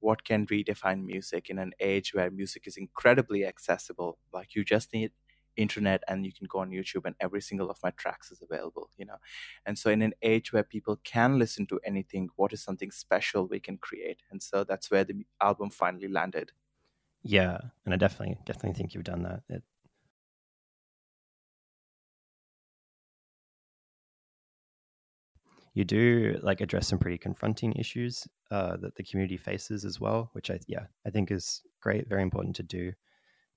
what 0.00 0.24
can 0.24 0.46
redefine 0.46 1.04
music 1.04 1.50
in 1.50 1.58
an 1.58 1.72
age 1.80 2.14
where 2.14 2.30
music 2.30 2.66
is 2.66 2.76
incredibly 2.76 3.46
accessible 3.46 4.18
like 4.32 4.54
you 4.54 4.64
just 4.64 4.92
need 4.92 5.12
internet 5.56 6.02
and 6.08 6.24
you 6.26 6.32
can 6.32 6.46
go 6.46 6.58
on 6.60 6.70
youtube 6.70 7.04
and 7.04 7.14
every 7.20 7.40
single 7.40 7.70
of 7.70 7.78
my 7.82 7.90
tracks 7.90 8.30
is 8.30 8.42
available 8.42 8.90
you 8.96 9.04
know 9.04 9.16
and 9.66 9.78
so 9.78 9.90
in 9.90 10.02
an 10.02 10.14
age 10.22 10.52
where 10.52 10.62
people 10.64 10.96
can 11.04 11.38
listen 11.38 11.66
to 11.66 11.80
anything 11.84 12.28
what 12.36 12.52
is 12.52 12.62
something 12.62 12.90
special 12.90 13.46
we 13.46 13.60
can 13.60 13.78
create 13.78 14.22
and 14.30 14.42
so 14.42 14.64
that's 14.64 14.90
where 14.90 15.04
the 15.04 15.24
album 15.40 15.70
finally 15.70 16.08
landed 16.08 16.52
Yeah, 17.24 17.58
and 17.84 17.92
I 17.94 17.96
definitely 17.96 18.38
definitely 18.44 18.74
think 18.74 18.94
you've 18.94 19.02
done 19.04 19.22
that. 19.22 19.42
It, 19.48 19.62
you 25.74 25.84
do 25.84 26.38
like 26.42 26.60
address 26.60 26.88
some 26.88 26.98
pretty 26.98 27.18
confronting 27.18 27.72
issues 27.74 28.26
uh, 28.50 28.76
that 28.76 28.94
the 28.94 29.02
community 29.02 29.36
faces 29.36 29.84
as 29.84 30.00
well, 30.00 30.30
which 30.32 30.50
I 30.50 30.58
yeah 30.66 30.86
I 31.06 31.10
think 31.10 31.30
is 31.30 31.62
great, 31.80 32.08
very 32.08 32.22
important 32.22 32.56
to 32.56 32.62
do. 32.62 32.92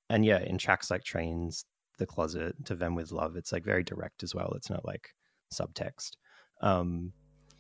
And 0.10 0.26
yeah, 0.26 0.40
in 0.42 0.58
tracks 0.58 0.92
like 0.92 1.04
Trains, 1.04 1.66
The 1.98 2.06
Closet, 2.06 2.56
To 2.66 2.76
Them 2.76 2.96
with 2.96 3.12
Love, 3.12 3.36
it's 3.36 3.52
like 3.52 3.64
very 3.64 3.84
direct 3.84 4.24
as 4.24 4.34
well. 4.36 4.54
It's 4.56 4.70
not 4.70 4.86
like 4.86 5.14
subtext. 5.54 6.12
Um, 6.62 7.14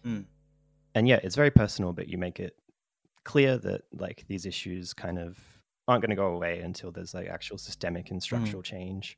Mm. 0.07 0.25
And 0.95 1.07
yeah, 1.07 1.19
it's 1.21 1.35
very 1.35 1.51
personal, 1.51 1.93
but 1.93 2.07
you 2.07 2.17
make 2.17 2.39
it 2.39 2.55
clear 3.23 3.57
that 3.57 3.81
like 3.93 4.23
these 4.27 4.45
issues 4.45 4.93
kind 4.93 5.19
of 5.19 5.37
aren't 5.87 6.01
going 6.01 6.09
to 6.09 6.15
go 6.15 6.33
away 6.33 6.59
until 6.61 6.91
there's 6.91 7.13
like 7.13 7.27
actual 7.27 7.57
systemic 7.57 8.09
and 8.11 8.21
structural 8.21 8.61
change. 8.61 9.17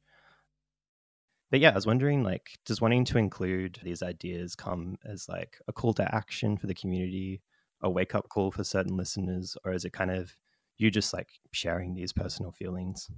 But 1.52 1.60
yeah, 1.60 1.72
I 1.72 1.76
was 1.76 1.88
wondering 1.88 2.24
like, 2.24 2.60
does 2.66 2.82
wanting 2.82 3.06
to 3.06 3.18
include 3.18 3.80
these 3.84 4.04
ideas 4.04 4.56
come 4.56 4.98
as 5.06 5.28
like 5.30 5.58
a 5.68 5.74
call 5.74 5.94
to 5.96 6.16
action 6.16 6.58
for 6.58 6.68
the 6.68 6.76
community, 6.76 7.42
a 7.82 7.90
wake 7.90 8.14
up 8.14 8.30
call 8.30 8.52
for 8.52 8.64
certain 8.64 8.98
listeners, 8.98 9.58
or 9.64 9.74
is 9.74 9.86
it 9.86 9.94
kind 9.94 10.12
of 10.12 10.36
you 10.78 10.92
just 10.92 11.14
like 11.14 11.30
sharing 11.52 11.94
these 11.94 12.14
personal 12.14 12.52
feelings? 12.52 13.10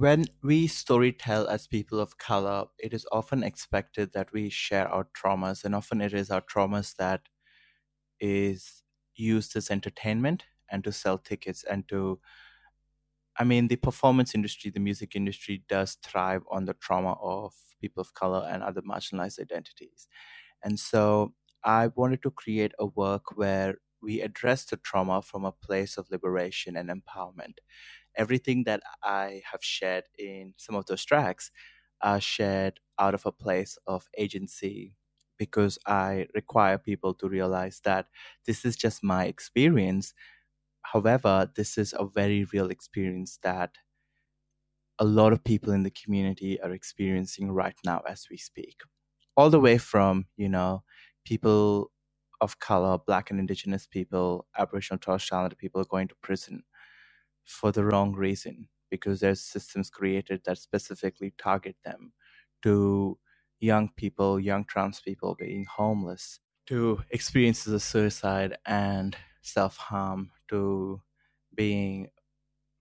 When 0.00 0.24
we 0.42 0.66
storytell 0.68 1.48
as 1.48 1.66
people 1.66 2.00
of 2.00 2.18
color, 2.18 2.66
it 2.78 2.92
is 2.94 3.06
often 3.12 3.42
expected 3.42 4.12
that 4.12 4.32
we 4.32 4.48
share 4.48 4.88
our 4.88 5.04
traumas, 5.16 5.64
and 5.64 5.74
often 5.74 6.00
it 6.00 6.12
is 6.14 6.30
our 6.30 6.40
traumas 6.42 6.96
that 6.96 7.28
is 8.20 8.82
used 9.16 9.56
as 9.56 9.70
entertainment 9.70 10.44
and 10.70 10.84
to 10.84 10.92
sell 10.92 11.18
tickets 11.18 11.64
and 11.64 11.88
to 11.88 12.20
I 13.38 13.44
mean 13.44 13.68
the 13.68 13.76
performance 13.76 14.34
industry, 14.34 14.70
the 14.70 14.80
music 14.80 15.16
industry 15.16 15.64
does 15.68 15.94
thrive 16.02 16.42
on 16.50 16.66
the 16.66 16.74
trauma 16.74 17.12
of 17.20 17.54
people 17.80 18.00
of 18.00 18.14
color 18.14 18.46
and 18.50 18.62
other 18.62 18.82
marginalized 18.82 19.40
identities. 19.40 20.06
And 20.64 20.78
so 20.80 21.34
I 21.64 21.88
wanted 21.88 22.22
to 22.24 22.30
create 22.30 22.72
a 22.78 22.86
work 22.86 23.36
where 23.36 23.76
we 24.02 24.20
address 24.20 24.66
the 24.66 24.76
trauma 24.78 25.22
from 25.22 25.44
a 25.44 25.52
place 25.52 25.96
of 25.98 26.10
liberation 26.10 26.76
and 26.76 26.90
empowerment 26.90 27.58
everything 28.16 28.64
that 28.64 28.82
I 29.02 29.42
have 29.50 29.62
shared 29.64 30.04
in 30.18 30.54
some 30.56 30.74
of 30.74 30.86
those 30.86 31.04
tracks 31.04 31.50
are 32.02 32.20
shared 32.20 32.80
out 32.98 33.14
of 33.14 33.26
a 33.26 33.32
place 33.32 33.78
of 33.86 34.08
agency 34.18 34.94
because 35.38 35.78
I 35.86 36.26
require 36.34 36.78
people 36.78 37.14
to 37.14 37.28
realize 37.28 37.80
that 37.84 38.06
this 38.46 38.64
is 38.64 38.76
just 38.76 39.02
my 39.02 39.24
experience. 39.26 40.14
However, 40.82 41.50
this 41.56 41.78
is 41.78 41.94
a 41.98 42.06
very 42.06 42.44
real 42.52 42.70
experience 42.70 43.38
that 43.42 43.76
a 44.98 45.04
lot 45.04 45.32
of 45.32 45.42
people 45.44 45.72
in 45.72 45.82
the 45.82 45.90
community 45.90 46.60
are 46.60 46.72
experiencing 46.72 47.50
right 47.50 47.76
now 47.84 48.02
as 48.08 48.26
we 48.30 48.36
speak. 48.36 48.76
All 49.36 49.50
the 49.50 49.60
way 49.60 49.78
from, 49.78 50.26
you 50.36 50.48
know, 50.48 50.82
people 51.24 51.90
of 52.40 52.58
color, 52.58 52.98
black 52.98 53.30
and 53.30 53.40
indigenous 53.40 53.86
people, 53.86 54.46
Aboriginal 54.58 54.98
Torres 54.98 55.22
Strait 55.22 55.38
Islander 55.38 55.56
people 55.56 55.82
going 55.84 56.08
to 56.08 56.14
prison 56.22 56.62
for 57.44 57.72
the 57.72 57.84
wrong 57.84 58.12
reason 58.14 58.68
because 58.90 59.20
there's 59.20 59.40
systems 59.40 59.90
created 59.90 60.42
that 60.44 60.58
specifically 60.58 61.34
target 61.38 61.76
them 61.84 62.12
to 62.62 63.18
young 63.60 63.90
people, 63.96 64.38
young 64.40 64.64
trans 64.64 65.00
people 65.00 65.34
being 65.38 65.64
homeless, 65.66 66.40
to 66.66 67.02
experiences 67.10 67.72
of 67.72 67.82
suicide 67.82 68.56
and 68.66 69.16
self 69.42 69.76
harm, 69.76 70.30
to 70.48 71.00
being 71.54 72.08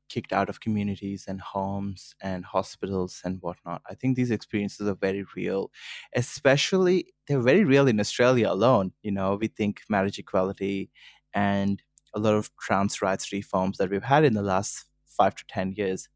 kicked 0.10 0.34
out 0.34 0.50
of 0.50 0.60
communities 0.60 1.25
and 1.27 1.39
homes 1.41 2.15
and 2.22 2.46
hospitals 2.46 3.22
and 3.24 3.41
whatnot. 3.41 3.82
I 3.89 3.96
think 3.96 4.15
these 4.15 4.32
experiences 4.32 4.88
are 4.88 4.96
very 4.96 5.25
real, 5.36 5.72
especially 6.15 7.08
they're 7.27 7.39
very 7.39 7.63
real 7.63 7.88
in 7.88 8.00
Australia 8.00 8.50
alone. 8.51 8.91
You 9.03 9.12
know, 9.12 9.38
we 9.39 9.48
think 9.48 9.82
marriage 9.89 10.20
equality 10.20 10.91
and 11.34 11.82
a 12.13 12.20
lot 12.20 12.34
of 12.34 12.51
trans 12.58 13.01
rights 13.01 13.32
reforms 13.32 13.77
that 13.77 13.89
we've 13.89 14.03
had 14.03 14.24
in 14.24 14.34
the 14.34 14.41
last 14.41 14.86
five 15.06 15.36
to 15.36 15.44
10 15.48 15.74
years. 15.74 16.10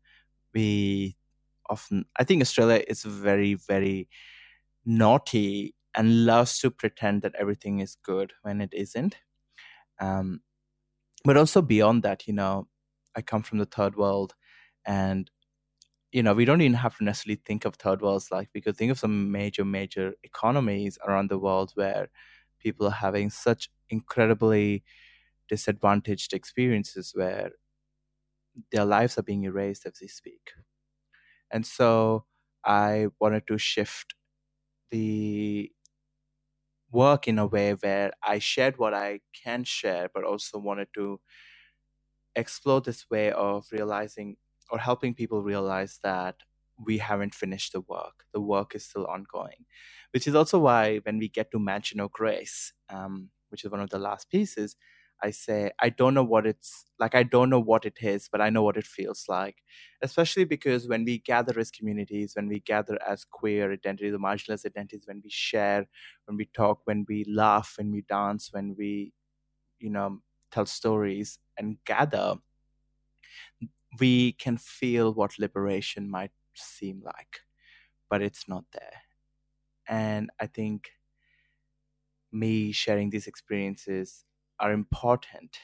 We 0.54 1.18
often, 1.70 2.06
I 2.18 2.24
think 2.24 2.42
Australia 2.42 2.84
is 2.88 3.04
very, 3.04 3.56
very 3.56 4.10
naughty 4.86 5.76
and 5.96 6.26
loves 6.26 6.60
to 6.60 6.72
pretend 6.72 7.22
that 7.22 7.36
everything 7.40 7.80
is 7.80 7.98
good 8.04 8.34
when 8.42 8.62
it 8.62 8.74
isn't. 8.74 9.18
Um, 10.00 10.42
but 11.24 11.38
also 11.38 11.62
beyond 11.62 12.04
that, 12.04 12.28
you 12.28 12.34
know, 12.34 12.68
I 13.16 13.22
come 13.22 13.44
from 13.44 13.60
the 13.60 13.66
third 13.66 13.96
world 13.96 14.36
and 14.86 15.30
you 16.12 16.24
know, 16.24 16.34
we 16.34 16.46
don't 16.46 16.62
even 16.62 16.76
have 16.76 16.98
to 16.98 17.04
necessarily 17.04 17.42
think 17.46 17.66
of 17.66 17.76
third 17.76 18.02
worlds 18.02 18.30
like 18.32 18.48
we 18.56 18.62
could 18.62 18.78
think 18.78 18.90
of 18.90 18.98
some 18.98 19.34
major, 19.34 19.66
major 19.66 20.14
economies 20.24 20.98
around 21.06 21.30
the 21.30 21.38
world 21.38 21.74
where 21.76 22.08
people 22.58 22.88
are 22.88 22.92
having 22.92 23.30
such 23.30 23.70
incredibly 23.90 24.82
disadvantaged 25.50 26.34
experiences 26.34 27.12
where 27.16 27.52
their 28.72 28.86
lives 28.86 29.18
are 29.18 29.24
being 29.24 29.44
erased 29.44 29.86
as 29.86 29.94
we 30.02 30.08
speak. 30.08 30.52
And 31.52 31.66
so 31.66 32.26
I 32.66 33.08
wanted 33.20 33.48
to 33.48 33.58
shift 33.58 34.16
the 34.92 35.72
work 36.92 37.28
in 37.28 37.40
a 37.40 37.46
way 37.48 37.74
where 37.74 38.12
I 38.24 38.40
shared 38.40 38.78
what 38.78 38.94
I 38.94 39.22
can 39.44 39.64
share, 39.64 40.10
but 40.14 40.24
also 40.24 40.58
wanted 40.60 40.88
to 40.96 41.20
explore 42.36 42.82
this 42.82 43.10
way 43.10 43.32
of 43.32 43.68
realizing 43.72 44.38
or 44.72 44.80
helping 44.80 45.14
people 45.14 45.44
realize 45.44 46.00
that 46.04 46.38
we 46.86 46.98
haven't 46.98 47.36
finished 47.36 47.74
the 47.74 47.82
work. 47.82 48.26
The 48.34 48.42
work 48.42 48.76
is 48.76 48.86
still 48.86 49.06
ongoing, 49.08 49.66
which 50.12 50.28
is 50.28 50.36
also 50.36 50.60
why 50.60 50.98
when 51.00 51.18
we 51.18 51.30
get 51.30 51.52
to 51.52 51.60
Mansion 51.60 52.00
of 52.00 52.12
Grace, 52.12 52.74
um, 52.90 53.30
which 53.50 53.64
is 53.64 53.72
one 53.72 53.80
of 53.80 53.90
the 53.90 54.00
last 54.00 54.30
pieces, 54.30 54.76
I 55.24 55.32
say, 55.32 55.72
I 55.80 55.90
don't 55.90 56.14
know 56.14 56.24
what 56.24 56.46
it's 56.46 56.86
like, 57.00 57.16
I 57.16 57.24
don't 57.24 57.50
know 57.50 57.60
what 57.60 57.86
it 57.86 57.98
is, 58.02 58.30
but 58.32 58.42
I 58.42 58.50
know 58.50 58.64
what 58.64 58.78
it 58.78 58.86
feels 58.86 59.26
like. 59.28 59.58
Especially 60.02 60.46
because 60.46 60.88
when 60.88 61.06
we 61.06 61.20
gather 61.20 61.58
as 61.60 61.72
communities, 61.72 62.34
when 62.36 62.48
we 62.48 62.60
gather 62.60 63.00
as 63.08 63.26
queer 63.26 63.72
identities, 63.74 64.12
the 64.12 64.20
marginalized 64.20 64.66
identities, 64.66 65.04
when 65.08 65.22
we 65.24 65.30
share, 65.30 65.88
when 66.26 66.38
we 66.38 66.46
talk, 66.54 66.82
when 66.86 67.06
we 67.08 67.26
laugh, 67.26 67.74
when 67.78 67.92
we 67.92 68.02
dance, 68.02 68.50
when 68.52 68.76
we, 68.78 69.14
you 69.80 69.90
know, 69.90 70.20
tell 70.52 70.66
stories 70.66 71.40
and 71.58 71.78
gather, 71.86 72.36
we 74.00 74.34
can 74.34 74.58
feel 74.58 75.14
what 75.14 75.40
liberation 75.40 76.10
might 76.10 76.32
seem 76.54 77.02
like, 77.04 77.42
but 78.10 78.22
it's 78.22 78.48
not 78.48 78.66
there. 78.74 79.02
And 79.88 80.30
I 80.40 80.48
think 80.48 80.92
me 82.32 82.72
sharing 82.72 83.10
these 83.10 83.28
experiences 83.28 84.25
are 84.60 84.72
important 84.72 85.58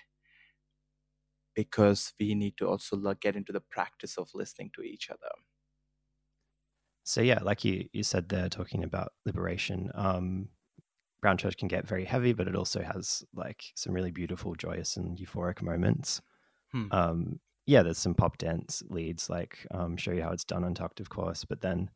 because 1.55 2.13
we 2.19 2.33
need 2.35 2.57
to 2.57 2.67
also 2.67 2.97
get 3.19 3.35
into 3.35 3.51
the 3.51 3.59
practice 3.59 4.17
of 4.17 4.29
listening 4.33 4.71
to 4.75 4.81
each 4.81 5.09
other. 5.09 5.29
So 7.03 7.21
yeah, 7.21 7.39
like 7.41 7.65
you 7.65 7.89
you 7.93 8.03
said 8.03 8.29
there, 8.29 8.49
talking 8.49 8.83
about 8.83 9.13
liberation. 9.25 9.91
Um, 9.95 10.49
Brown 11.21 11.37
Church 11.37 11.57
can 11.57 11.67
get 11.67 11.87
very 11.87 12.05
heavy, 12.05 12.33
but 12.33 12.47
it 12.47 12.55
also 12.55 12.81
has 12.81 13.23
like 13.33 13.63
some 13.75 13.93
really 13.93 14.11
beautiful, 14.11 14.55
joyous, 14.55 14.97
and 14.97 15.17
euphoric 15.17 15.61
moments. 15.61 16.21
Hmm. 16.71 16.87
Um, 16.91 17.39
yeah, 17.65 17.83
there's 17.83 17.99
some 17.99 18.15
pop 18.15 18.37
dance 18.37 18.81
leads, 18.89 19.29
like 19.29 19.65
um, 19.71 19.97
show 19.97 20.11
you 20.11 20.23
how 20.23 20.31
it's 20.31 20.43
done 20.43 20.63
Untucked, 20.63 20.99
of 20.99 21.09
course. 21.09 21.45
But 21.45 21.61
then 21.61 21.89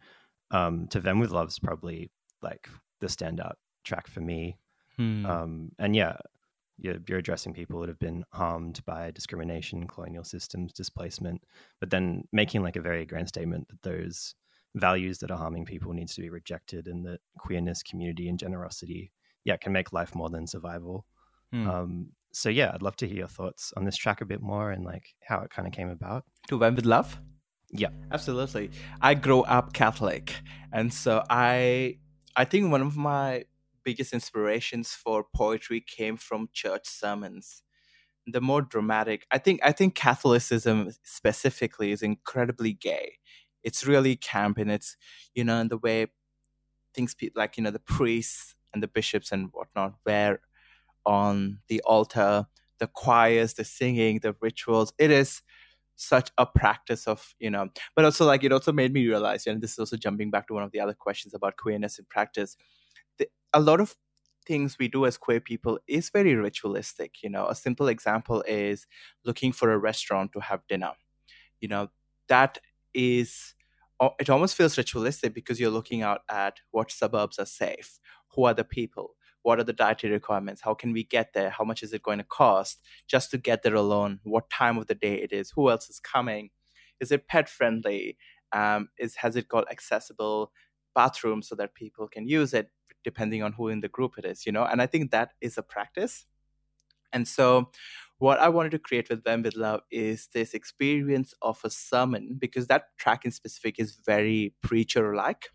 um, 0.51 0.87
To 0.89 0.99
Them 0.99 1.19
with 1.19 1.31
Love's 1.31 1.59
probably 1.59 2.11
like 2.41 2.69
the 3.01 3.07
standout 3.07 3.55
track 3.83 4.07
for 4.07 4.21
me. 4.21 4.57
Hmm. 4.97 5.25
Um, 5.25 5.71
and 5.79 5.95
yeah, 5.95 6.17
you're, 6.77 6.97
you're, 7.07 7.19
addressing 7.19 7.53
people 7.53 7.79
that 7.79 7.89
have 7.89 7.99
been 7.99 8.23
harmed 8.31 8.83
by 8.85 9.11
discrimination, 9.11 9.87
colonial 9.87 10.23
systems, 10.23 10.73
displacement, 10.73 11.41
but 11.79 11.89
then 11.89 12.23
making 12.31 12.63
like 12.63 12.75
a 12.75 12.81
very 12.81 13.05
grand 13.05 13.27
statement 13.27 13.67
that 13.69 13.81
those 13.81 14.35
values 14.75 15.19
that 15.19 15.31
are 15.31 15.37
harming 15.37 15.65
people 15.65 15.93
needs 15.93 16.13
to 16.15 16.21
be 16.21 16.29
rejected 16.29 16.87
and 16.87 17.05
that 17.05 17.19
queerness, 17.37 17.81
community, 17.81 18.27
and 18.27 18.39
generosity, 18.39 19.11
yeah, 19.45 19.57
can 19.57 19.71
make 19.71 19.93
life 19.93 20.13
more 20.15 20.29
than 20.29 20.45
survival. 20.47 21.05
Hmm. 21.51 21.69
Um, 21.69 22.07
so 22.33 22.49
yeah, 22.49 22.71
I'd 22.73 22.81
love 22.81 22.97
to 22.97 23.07
hear 23.07 23.17
your 23.17 23.27
thoughts 23.27 23.71
on 23.77 23.85
this 23.85 23.95
track 23.95 24.19
a 24.19 24.25
bit 24.25 24.41
more 24.41 24.71
and 24.71 24.83
like 24.83 25.15
how 25.23 25.39
it 25.41 25.49
kind 25.49 25.67
of 25.67 25.73
came 25.73 25.89
about. 25.89 26.25
To 26.49 26.57
When 26.57 26.75
with 26.75 26.85
Love? 26.85 27.17
Yeah. 27.71 27.89
Absolutely. 28.11 28.71
I 29.01 29.13
grew 29.13 29.41
up 29.43 29.73
Catholic. 29.73 30.33
And 30.73 30.93
so 30.93 31.23
I 31.29 31.99
I 32.35 32.43
think 32.43 32.71
one 32.71 32.81
of 32.81 32.97
my 32.97 33.45
biggest 33.85 34.13
inspirations 34.13 34.93
for 34.93 35.25
poetry 35.35 35.81
came 35.81 36.17
from 36.17 36.49
church 36.53 36.87
sermons. 36.87 37.63
The 38.27 38.41
more 38.41 38.61
dramatic, 38.63 39.25
I 39.31 39.37
think 39.39 39.61
I 39.63 39.71
think 39.71 39.95
Catholicism 39.95 40.91
specifically 41.03 41.91
is 41.91 42.01
incredibly 42.03 42.73
gay. 42.73 43.19
It's 43.63 43.85
really 43.87 44.15
camp 44.17 44.57
and 44.59 44.71
it's, 44.71 44.97
you 45.35 45.43
know, 45.45 45.59
in 45.61 45.69
the 45.69 45.77
way 45.77 46.07
things 46.93 47.15
like, 47.35 47.57
you 47.57 47.63
know, 47.63 47.71
the 47.71 47.79
priests 47.79 48.55
and 48.73 48.81
the 48.83 48.87
bishops 48.87 49.31
and 49.31 49.49
whatnot 49.51 49.95
wear 50.05 50.41
on 51.05 51.59
the 51.69 51.81
altar, 51.83 52.47
the 52.79 52.87
choirs, 52.87 53.55
the 53.55 53.63
singing, 53.65 54.19
the 54.21 54.35
rituals. 54.41 54.93
It 54.99 55.11
is 55.11 55.41
such 55.97 56.31
a 56.37 56.45
practice 56.45 57.07
of, 57.07 57.35
you 57.39 57.49
know, 57.51 57.69
but 57.95 58.05
also 58.05 58.25
like 58.25 58.43
it 58.43 58.53
also 58.53 58.71
made 58.73 58.93
me 58.93 59.07
realize, 59.07 59.47
and 59.47 59.61
this 59.61 59.73
is 59.73 59.79
also 59.79 59.97
jumping 59.97 60.31
back 60.31 60.47
to 60.47 60.53
one 60.55 60.63
of 60.63 60.71
the 60.71 60.79
other 60.81 60.93
questions 60.93 61.33
about 61.33 61.57
queerness 61.57 61.99
in 61.99 62.05
practice. 62.09 62.57
A 63.55 63.61
lot 63.61 63.81
of 63.81 63.95
things 64.47 64.77
we 64.79 64.87
do 64.89 65.05
as 65.07 65.17
queer 65.17 65.41
people 65.41 65.79
is 65.87 66.11
very 66.11 66.35
ritualistic. 66.35 67.23
You 67.23 67.29
know, 67.31 67.47
a 67.47 67.55
simple 67.55 67.87
example 67.87 68.43
is 68.47 68.87
looking 69.25 69.53
for 69.53 69.71
a 69.73 69.79
restaurant 69.79 70.33
to 70.33 70.41
have 70.41 70.67
dinner. 70.67 70.93
You 71.61 71.69
know, 71.69 71.89
that 72.29 72.59
is 72.93 73.55
it 74.19 74.29
almost 74.29 74.55
feels 74.57 74.77
ritualistic 74.77 75.33
because 75.33 75.59
you're 75.59 75.71
looking 75.71 76.03
out 76.03 76.21
at 76.29 76.59
what 76.71 76.91
suburbs 76.91 77.39
are 77.39 77.45
safe, 77.45 77.99
who 78.35 78.45
are 78.45 78.53
the 78.55 78.63
people, 78.65 79.15
what 79.43 79.59
are 79.59 79.65
the 79.65 79.73
dietary 79.73 80.13
requirements 80.13 80.61
how 80.61 80.73
can 80.75 80.93
we 80.93 81.03
get 81.03 81.33
there 81.33 81.49
how 81.51 81.63
much 81.65 81.83
is 81.83 81.93
it 81.93 82.03
going 82.03 82.19
to 82.19 82.23
cost 82.25 82.81
just 83.07 83.31
to 83.31 83.37
get 83.37 83.63
there 83.63 83.75
alone 83.75 84.19
what 84.23 84.49
time 84.49 84.77
of 84.77 84.87
the 84.87 84.95
day 84.95 85.15
it 85.15 85.33
is 85.33 85.51
who 85.51 85.69
else 85.69 85.89
is 85.89 85.99
coming 85.99 86.49
is 86.99 87.11
it 87.11 87.27
pet 87.27 87.49
friendly 87.49 88.17
um, 88.53 88.89
is 88.99 89.15
has 89.17 89.35
it 89.37 89.47
got 89.49 89.69
accessible 89.71 90.51
bathrooms 90.95 91.47
so 91.47 91.55
that 91.55 91.75
people 91.75 92.07
can 92.07 92.27
use 92.27 92.53
it 92.53 92.71
depending 93.05 93.41
on 93.43 93.53
who 93.53 93.69
in 93.69 93.79
the 93.79 93.87
group 93.87 94.17
it 94.17 94.25
is 94.25 94.45
you 94.45 94.51
know 94.51 94.65
and 94.65 94.81
i 94.81 94.87
think 94.87 95.11
that 95.11 95.31
is 95.41 95.57
a 95.57 95.63
practice 95.63 96.25
and 97.13 97.27
so 97.27 97.71
what 98.17 98.39
i 98.39 98.49
wanted 98.49 98.71
to 98.71 98.79
create 98.79 99.09
with 99.09 99.23
them 99.23 99.43
with 99.43 99.55
love 99.55 99.81
is 99.91 100.27
this 100.33 100.53
experience 100.53 101.33
of 101.41 101.61
a 101.63 101.69
sermon 101.69 102.35
because 102.37 102.67
that 102.67 102.97
track 102.97 103.25
in 103.25 103.31
specific 103.31 103.79
is 103.79 103.99
very 104.05 104.53
preacher 104.61 105.15
like 105.15 105.51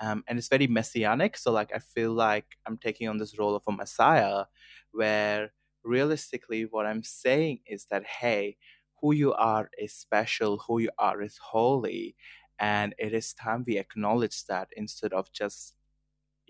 um, 0.00 0.24
and 0.26 0.38
it's 0.38 0.48
very 0.48 0.66
messianic. 0.66 1.36
So 1.36 1.52
like 1.52 1.72
I 1.74 1.78
feel 1.78 2.12
like 2.12 2.56
I'm 2.66 2.78
taking 2.78 3.08
on 3.08 3.18
this 3.18 3.38
role 3.38 3.54
of 3.54 3.62
a 3.68 3.72
messiah, 3.72 4.44
where 4.92 5.52
realistically 5.84 6.64
what 6.64 6.86
I'm 6.86 7.02
saying 7.02 7.60
is 7.66 7.86
that 7.90 8.04
hey, 8.06 8.56
who 9.00 9.12
you 9.14 9.32
are 9.34 9.70
is 9.78 9.94
special, 9.94 10.58
who 10.66 10.80
you 10.80 10.90
are 10.98 11.22
is 11.22 11.38
holy, 11.38 12.16
and 12.58 12.94
it 12.98 13.14
is 13.14 13.34
time 13.34 13.64
we 13.66 13.78
acknowledge 13.78 14.44
that 14.46 14.68
instead 14.76 15.12
of 15.12 15.32
just 15.32 15.74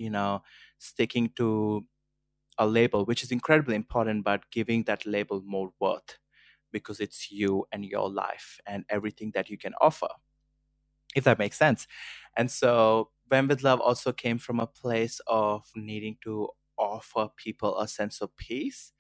you 0.01 0.11
know 0.11 0.43
sticking 0.81 1.31
to 1.37 1.87
a 2.59 2.67
label, 2.67 3.05
which 3.07 3.23
is 3.23 3.33
incredibly 3.33 3.77
important, 3.77 4.25
but 4.25 4.51
giving 4.53 4.85
that 4.85 5.07
label 5.07 5.43
more 5.47 5.73
worth 5.81 6.19
because 6.73 7.01
it's 7.01 7.31
you 7.33 7.67
and 7.73 7.85
your 7.85 8.11
life 8.11 8.61
and 8.67 8.85
everything 8.91 9.33
that 9.35 9.51
you 9.51 9.59
can 9.59 9.75
offer, 9.81 10.09
if 11.15 11.25
that 11.25 11.39
makes 11.39 11.57
sense. 11.59 11.87
And 12.37 12.51
so 12.51 13.11
when 13.29 13.49
with 13.49 13.63
Love 13.63 13.81
also 13.81 14.13
came 14.13 14.39
from 14.39 14.61
a 14.61 14.67
place 14.67 15.21
of 15.27 15.65
needing 15.77 16.17
to 16.25 16.49
offer 16.79 17.29
people 17.37 17.79
a 17.79 17.89
sense 17.89 18.21
of 18.21 18.37
peace. 18.37 18.93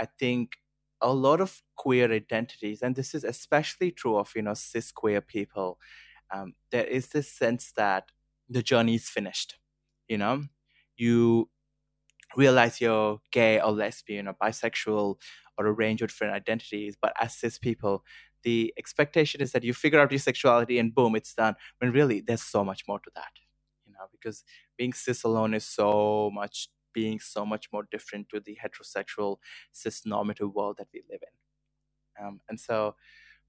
I 0.00 0.06
think 0.06 0.54
a 1.02 1.12
lot 1.14 1.40
of 1.40 1.62
queer 1.76 2.12
identities, 2.12 2.82
and 2.82 2.96
this 2.96 3.14
is 3.14 3.24
especially 3.24 3.92
true 3.92 4.16
of 4.18 4.32
you 4.36 4.42
know 4.42 4.54
cis 4.54 4.92
queer 4.92 5.20
people, 5.22 5.78
um, 6.32 6.54
there 6.72 6.84
is 6.86 7.08
this 7.08 7.32
sense 7.32 7.72
that 7.76 8.12
the 8.50 8.62
journey 8.62 8.96
is 8.96 9.08
finished. 9.10 9.56
You 10.08 10.18
know, 10.18 10.44
you 10.96 11.48
realize 12.36 12.80
you're 12.80 13.20
gay 13.32 13.60
or 13.60 13.72
lesbian 13.72 14.28
or 14.28 14.34
bisexual 14.34 15.16
or 15.58 15.66
a 15.66 15.72
range 15.72 16.02
of 16.02 16.08
different 16.08 16.34
identities, 16.34 16.96
but 17.00 17.12
as 17.20 17.34
cis 17.36 17.58
people, 17.58 18.04
the 18.42 18.72
expectation 18.78 19.40
is 19.40 19.52
that 19.52 19.64
you 19.64 19.74
figure 19.74 20.00
out 20.00 20.12
your 20.12 20.18
sexuality 20.20 20.78
and 20.78 20.94
boom, 20.94 21.16
it's 21.16 21.34
done. 21.34 21.56
When 21.78 21.92
really, 21.92 22.20
there's 22.20 22.42
so 22.42 22.64
much 22.64 22.84
more 22.88 23.00
to 23.00 23.10
that 23.14 23.32
you 23.86 23.92
know 23.92 24.06
because 24.12 24.44
being 24.76 24.92
cis 24.92 25.24
alone 25.24 25.54
is 25.54 25.64
so 25.64 26.30
much 26.34 26.68
being 26.92 27.20
so 27.20 27.44
much 27.44 27.68
more 27.72 27.86
different 27.90 28.28
to 28.30 28.40
the 28.40 28.56
heterosexual 28.62 29.38
cis 29.72 30.04
normative 30.06 30.54
world 30.54 30.76
that 30.78 30.88
we 30.92 31.02
live 31.10 31.20
in 31.22 32.26
um, 32.26 32.40
and 32.48 32.58
so 32.58 32.94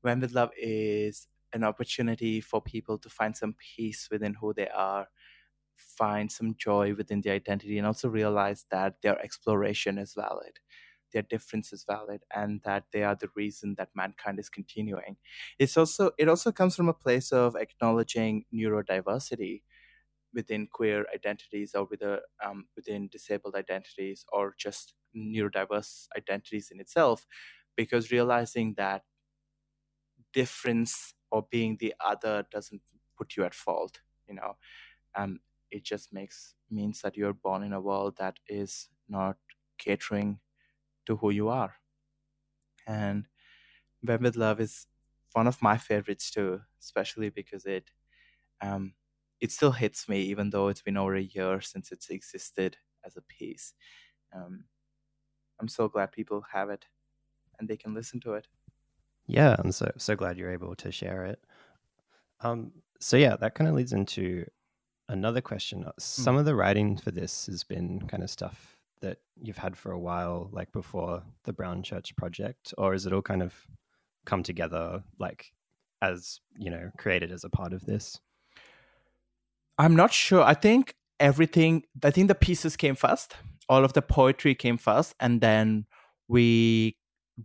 when 0.02 0.20
with 0.20 0.34
love 0.34 0.52
is 0.58 1.28
an 1.54 1.64
opportunity 1.64 2.42
for 2.42 2.62
people 2.62 2.98
to 2.98 3.10
find 3.10 3.36
some 3.36 3.56
peace 3.60 4.10
within 4.12 4.34
who 4.34 4.54
they 4.54 4.68
are 4.70 5.08
find 5.78 6.32
some 6.32 6.56
joy 6.58 6.94
within 6.96 7.22
their 7.22 7.36
identity 7.36 7.78
and 7.78 7.88
also 7.88 8.10
realize 8.10 8.66
that 8.72 9.02
their 9.02 9.20
exploration 9.22 9.98
is 9.98 10.14
valid 10.14 10.60
their 11.14 11.22
difference 11.22 11.72
is 11.72 11.86
valid 11.86 12.22
and 12.36 12.62
that 12.64 12.84
they 12.92 13.04
are 13.04 13.16
the 13.16 13.30
reason 13.36 13.76
that 13.78 13.90
mankind 13.96 14.40
is 14.40 14.50
continuing. 14.50 15.16
It's 15.58 15.78
also 15.78 16.12
it 16.18 16.28
also 16.28 16.52
comes 16.52 16.76
from 16.76 16.90
a 16.90 16.94
place 16.94 17.32
of 17.32 17.56
acknowledging 17.56 18.46
neurodiversity 18.54 19.64
within 20.34 20.68
queer 20.68 21.06
identities 21.14 21.74
or 21.76 21.86
within, 21.86 22.20
um, 22.44 22.68
within 22.76 23.08
disabled 23.10 23.56
identities 23.56 24.26
or 24.32 24.54
just 24.58 24.94
neurodiverse 25.16 26.08
identities 26.18 26.70
in 26.72 26.80
itself 26.80 27.26
because 27.76 28.12
realizing 28.12 28.74
that 28.78 29.04
difference 30.34 31.14
or 31.32 31.46
being 31.50 31.78
the 31.80 31.94
other 32.06 32.46
doesn't 32.52 32.82
put 33.18 33.36
you 33.36 33.44
at 33.44 33.54
fault 33.54 34.00
you 34.28 34.36
know? 34.36 34.58
Um, 35.16 35.40
it 35.72 35.84
just 35.84 36.14
makes 36.14 36.56
means 36.70 37.02
that 37.02 37.18
you're 37.18 37.34
born 37.34 37.64
in 37.64 37.74
a 37.74 37.82
world 37.82 38.18
that 38.18 38.40
is 38.48 38.90
not 39.10 39.38
catering 39.78 40.40
to 41.06 41.18
who 41.18 41.32
you 41.32 41.50
are 41.50 41.76
and 42.86 43.28
When 44.02 44.24
with 44.24 44.36
Love 44.38 44.62
is 44.62 44.88
one 45.34 45.48
of 45.48 45.62
my 45.62 45.78
favorites 45.78 46.32
too 46.32 46.62
especially 46.82 47.30
because 47.30 47.66
it 47.66 47.92
um, 48.62 48.96
it 49.42 49.52
still 49.52 49.74
hits 49.74 50.10
me 50.10 50.22
even 50.24 50.52
though 50.52 50.70
it's 50.70 50.82
been 50.84 50.98
over 50.98 51.16
a 51.16 51.22
year 51.24 51.62
since 51.62 51.92
it's 51.92 52.10
existed 52.10 52.78
as 53.06 53.18
a 53.18 53.22
piece. 53.24 53.74
Um, 54.34 54.66
I'm 55.60 55.68
so 55.70 55.90
glad 55.90 56.12
people 56.14 56.42
have 56.54 56.70
it 56.72 56.88
and 57.60 57.70
they 57.70 57.78
can 57.78 57.94
listen 57.94 58.20
to 58.22 58.34
it. 58.36 58.48
Yeah, 59.28 59.56
I'm 59.60 59.72
so 59.72 59.92
so 59.98 60.16
glad 60.16 60.38
you're 60.38 60.52
able 60.52 60.76
to 60.76 60.92
share 60.92 61.26
it. 61.26 61.44
Um, 62.42 62.84
so 63.00 63.18
yeah, 63.18 63.36
that 63.38 63.56
kind 63.56 63.70
of 63.70 63.76
leads 63.76 63.94
into 63.94 64.46
another 65.10 65.42
question. 65.42 65.84
Uh, 65.84 65.92
some 66.00 66.36
mm. 66.36 66.40
of 66.40 66.46
the 66.46 66.56
writing 66.56 66.98
for 66.98 67.12
this 67.12 67.48
has 67.48 67.64
been 67.64 68.08
kind 68.08 68.24
of 68.24 68.30
stuff 68.30 68.78
that 69.02 69.20
you've 69.42 69.58
had 69.58 69.78
for 69.78 69.92
a 69.92 70.00
while, 70.00 70.50
like 70.52 70.72
before 70.72 71.24
the 71.44 71.54
Brown 71.54 71.84
Church 71.84 72.16
project, 72.16 72.74
or 72.78 72.94
is 72.94 73.06
it 73.06 73.14
all 73.14 73.22
kind 73.22 73.44
of 73.44 73.54
come 74.26 74.44
together, 74.44 75.04
like 75.20 75.52
as 76.02 76.40
you 76.58 76.70
know, 76.70 76.92
created 76.98 77.32
as 77.32 77.44
a 77.44 77.50
part 77.50 77.74
of 77.74 77.86
this? 77.86 78.20
I'm 79.78 79.96
not 79.96 80.12
sure. 80.12 80.44
I 80.44 80.54
think 80.54 80.96
everything, 81.20 81.84
I 82.04 82.12
think 82.12 82.28
the 82.28 82.36
pieces 82.36 82.76
came 82.76 82.96
first. 82.96 83.36
All 83.70 83.84
of 83.84 83.94
the 83.94 84.02
poetry 84.02 84.56
came 84.56 84.78
first. 84.78 85.14
And 85.20 85.42
then 85.42 85.86
we 86.28 86.98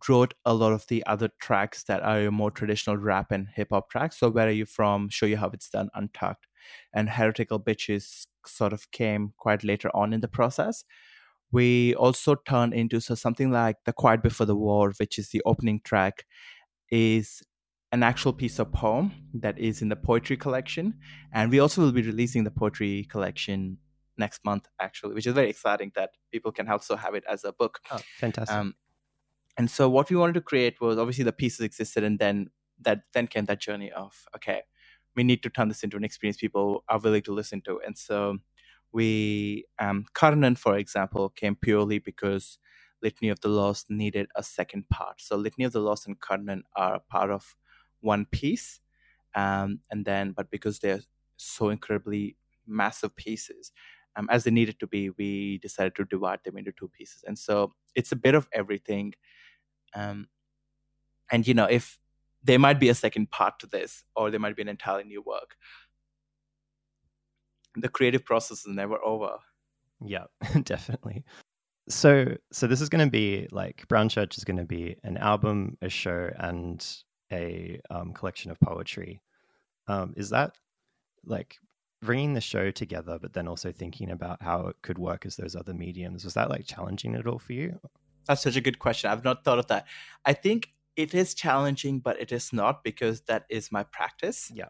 wrote 0.09 0.35
a 0.44 0.55
lot 0.55 0.72
of 0.72 0.87
the 0.87 1.05
other 1.07 1.29
tracks 1.40 1.85
that 1.85 2.03
are 2.03 2.31
more 2.31 2.51
traditional 2.51 2.96
rap 2.96 3.31
and 3.31 3.48
hip 3.55 3.68
hop 3.70 3.90
tracks. 3.90 4.18
So, 4.18 4.31
Where 4.31 4.48
Are 4.48 4.53
You 4.53 4.64
From? 4.64 5.09
Show 5.09 5.27
You 5.27 5.37
How 5.37 5.51
It's 5.51 5.68
Done, 5.68 5.90
Untucked. 5.94 6.46
And 6.92 7.11
Heretical 7.11 7.61
Bitches 7.61 8.27
sort 8.46 8.72
of 8.72 8.90
came 8.90 9.33
quite 9.37 9.64
later 9.64 9.90
on 9.94 10.12
in 10.12 10.20
the 10.20 10.29
process. 10.29 10.85
we 11.53 11.94
also 11.94 12.35
turn 12.35 12.72
into 12.72 12.98
so 12.98 13.14
something 13.14 13.51
like 13.53 13.77
the 13.85 13.92
quiet 13.92 14.22
before 14.22 14.46
the 14.46 14.57
war 14.57 14.92
which 14.98 15.18
is 15.18 15.29
the 15.29 15.42
opening 15.44 15.81
track 15.85 16.27
is 16.90 17.42
an 17.92 18.03
actual 18.03 18.33
piece 18.33 18.59
of 18.59 18.72
poem 18.72 19.12
that 19.35 19.59
is 19.59 19.83
in 19.83 19.90
the 19.90 19.96
poetry 19.96 20.37
collection 20.37 20.94
and 21.33 21.51
we 21.51 21.61
also 21.61 21.83
will 21.83 21.92
be 21.92 22.03
releasing 22.03 22.42
the 22.44 22.51
poetry 22.51 23.07
collection 23.11 23.77
next 24.16 24.44
month 24.44 24.66
actually 24.81 25.14
which 25.14 25.27
is 25.27 25.35
very 25.35 25.51
exciting 25.51 25.92
that 25.94 26.11
people 26.33 26.51
can 26.51 26.68
also 26.68 26.96
have 26.96 27.14
it 27.14 27.25
as 27.31 27.44
a 27.44 27.53
book 27.53 27.81
oh, 27.90 28.01
fantastic 28.18 28.57
um, 28.57 28.75
and 29.59 29.70
so 29.70 29.88
what 29.88 30.09
we 30.11 30.16
wanted 30.16 30.35
to 30.35 30.40
create 30.40 30.81
was 30.81 30.98
obviously 30.98 31.25
the 31.25 31.33
pieces 31.33 31.61
existed 31.61 32.03
and 32.03 32.18
then 32.18 32.48
that 32.81 33.03
then 33.12 33.27
came 33.27 33.44
that 33.44 33.61
journey 33.61 33.92
of 33.92 34.25
okay 34.35 34.62
we 35.16 35.22
need 35.25 35.42
to 35.42 35.51
turn 35.51 35.68
this 35.68 35.83
into 35.83 35.96
an 35.96 36.05
experience 36.05 36.37
people 36.37 36.85
are 36.88 36.98
willing 36.98 37.22
to 37.22 37.33
listen 37.33 37.61
to 37.62 37.81
and 37.87 37.96
so 37.96 38.38
we 38.92 39.64
um, 39.79 40.05
Karnan, 40.14 40.57
for 40.57 40.77
example, 40.77 41.31
came 41.31 41.57
purely 41.57 41.98
because 41.98 42.59
Litany 43.03 43.31
of 43.31 43.40
the 43.40 43.48
Lost 43.48 43.90
needed 43.90 44.29
a 44.37 44.42
second 44.42 44.88
part. 44.90 45.20
So 45.20 45.37
Litany 45.37 45.64
of 45.64 45.72
the 45.72 45.81
Lost 45.81 46.07
and 46.07 46.20
Karnan 46.20 46.62
are 46.77 47.01
part 47.11 47.31
of 47.31 47.57
one 48.01 48.27
piece, 48.27 48.81
um, 49.35 49.81
and 49.90 50.05
then 50.05 50.33
but 50.33 50.51
because 50.51 50.79
they're 50.79 51.01
so 51.37 51.70
incredibly 51.70 52.37
massive 52.66 53.16
pieces, 53.16 53.72
um, 54.16 54.29
as 54.31 54.44
they 54.44 54.51
needed 54.51 54.79
to 54.81 54.87
be, 54.87 55.11
we 55.11 55.59
decided 55.59 55.96
to 55.96 56.05
divide 56.05 56.40
them 56.44 56.59
into 56.59 56.72
two 56.72 56.88
pieces. 56.88 57.25
And 57.27 57.38
so 57.38 57.72
it's 57.94 58.12
a 58.12 58.16
bit 58.16 58.35
of 58.35 58.46
everything. 58.53 59.14
Um, 59.94 60.29
and 61.31 61.46
you 61.48 61.55
know, 61.55 61.64
if 61.64 61.98
there 62.44 62.59
might 62.59 62.81
be 62.81 62.88
a 62.88 62.94
second 62.94 63.31
part 63.31 63.59
to 63.61 63.66
this, 63.66 64.05
or 64.16 64.31
there 64.31 64.40
might 64.40 64.57
be 64.57 64.62
an 64.62 64.68
entirely 64.68 65.05
new 65.05 65.22
work 65.22 65.57
the 67.76 67.88
creative 67.88 68.24
process 68.24 68.61
is 68.61 68.74
never 68.74 69.02
over. 69.05 69.37
Yeah, 70.05 70.24
definitely. 70.62 71.24
So, 71.88 72.37
so 72.52 72.66
this 72.66 72.81
is 72.81 72.88
going 72.88 73.05
to 73.05 73.11
be 73.11 73.48
like 73.50 73.87
Brown 73.88 74.09
Church 74.09 74.37
is 74.37 74.44
going 74.44 74.57
to 74.57 74.64
be 74.64 74.96
an 75.02 75.16
album, 75.16 75.76
a 75.83 75.88
show, 75.88 76.31
and 76.38 76.87
a 77.33 77.81
um, 77.90 78.12
collection 78.12 78.50
of 78.50 78.61
poetry. 78.61 79.20
Um, 79.88 80.14
is 80.16 80.31
that 80.31 80.52
like 81.24 81.57
bringing 82.00 82.35
the 82.35 82.40
show 82.40 82.70
together, 82.70 83.18
but 83.20 83.33
then 83.33 83.48
also 83.48 83.72
thinking 83.72 84.11
about 84.11 84.42
how 84.42 84.68
it 84.68 84.76
could 84.83 84.98
work 84.98 85.26
as 85.26 85.37
those 85.37 85.57
other 85.57 85.74
mediums? 85.74 86.24
Was 86.24 86.35
that 86.35 86.50
like 86.50 86.66
challenging 86.66 87.14
at 87.14 87.26
all 87.26 87.38
for 87.38 87.52
you? 87.52 87.81
That's 88.26 88.42
such 88.42 88.57
a 88.57 88.61
good 88.61 88.78
question. 88.78 89.11
I've 89.11 89.24
not 89.24 89.44
thought 89.44 89.59
of 89.59 89.66
that. 89.68 89.87
I 90.24 90.33
think 90.33 90.71
it 90.96 91.14
is 91.14 91.35
challenging, 91.35 92.00
but 92.00 92.20
it 92.20 92.33
is 92.33 92.52
not 92.52 92.85
because 92.85 93.22
that 93.22 93.44
is 93.48 93.72
my 93.72 93.83
practice. 93.85 94.50
Yeah. 94.55 94.68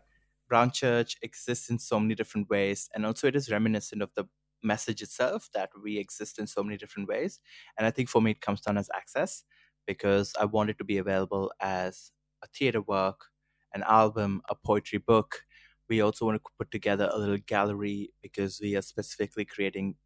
Brown 0.49 0.71
Church 0.71 1.17
exists 1.23 1.71
in 1.71 1.79
so 1.79 1.99
many 1.99 2.15
different 2.15 2.49
ways. 2.51 2.89
And 2.95 3.07
also, 3.07 3.27
it 3.27 3.37
is 3.37 3.51
reminiscent 3.51 4.03
of 4.03 4.11
the 4.15 4.25
message 4.63 5.03
itself 5.03 5.49
that 5.55 5.71
we 5.83 5.99
exist 5.99 6.39
in 6.39 6.47
so 6.47 6.63
many 6.63 6.77
different 6.77 7.09
ways. 7.09 7.41
And 7.77 7.87
I 7.87 7.91
think 7.91 8.09
for 8.09 8.23
me, 8.23 8.33
it 8.33 8.41
comes 8.41 8.61
down 8.61 8.79
as 8.79 8.91
access 8.95 9.45
because 9.87 10.33
I 10.39 10.45
want 10.45 10.71
it 10.71 10.79
to 10.79 10.85
be 10.85 10.99
available 10.99 11.53
as 11.61 12.13
a 12.43 12.47
theater 12.47 12.81
work, 12.81 13.27
an 13.75 13.83
album, 13.83 14.43
a 14.49 14.55
poetry 14.55 14.99
book. 14.99 15.45
We 15.89 16.01
also 16.01 16.27
want 16.27 16.43
to 16.43 16.51
put 16.59 16.71
together 16.71 17.11
a 17.13 17.19
little 17.19 17.39
gallery 17.39 18.13
because 18.23 18.61
we 18.63 18.77
are 18.77 18.83
specifically 18.83 19.45
creating 19.45 19.97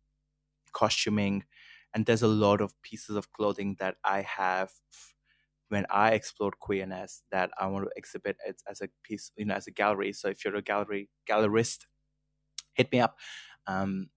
costuming. 0.73 1.45
And 1.95 2.07
there's 2.07 2.23
a 2.23 2.29
lot 2.29 2.61
of 2.61 2.81
pieces 2.83 3.17
of 3.17 3.33
clothing 3.33 3.77
that 3.79 3.97
I 4.05 4.23
have 4.23 4.71
when 5.69 5.87
I 5.91 6.13
explored 6.13 6.59
queerness 6.61 7.23
that 7.33 7.51
I 7.59 7.67
want 7.67 7.87
to 7.87 7.91
exhibit 7.97 8.37
as, 8.47 8.57
as 8.69 8.81
a 8.81 8.89
piece, 9.03 9.33
you 9.37 9.45
know, 9.47 9.55
as 9.55 9.67
a 9.67 9.73
gallery. 9.73 10.13
So 10.13 10.29
if 10.29 10.45
you're 10.45 10.57
a 10.57 10.63
gallery 10.63 11.09
gallerist, 11.29 11.87
hit 12.75 12.93
me 12.93 13.01
up. 13.01 13.17
Um, 13.67 14.11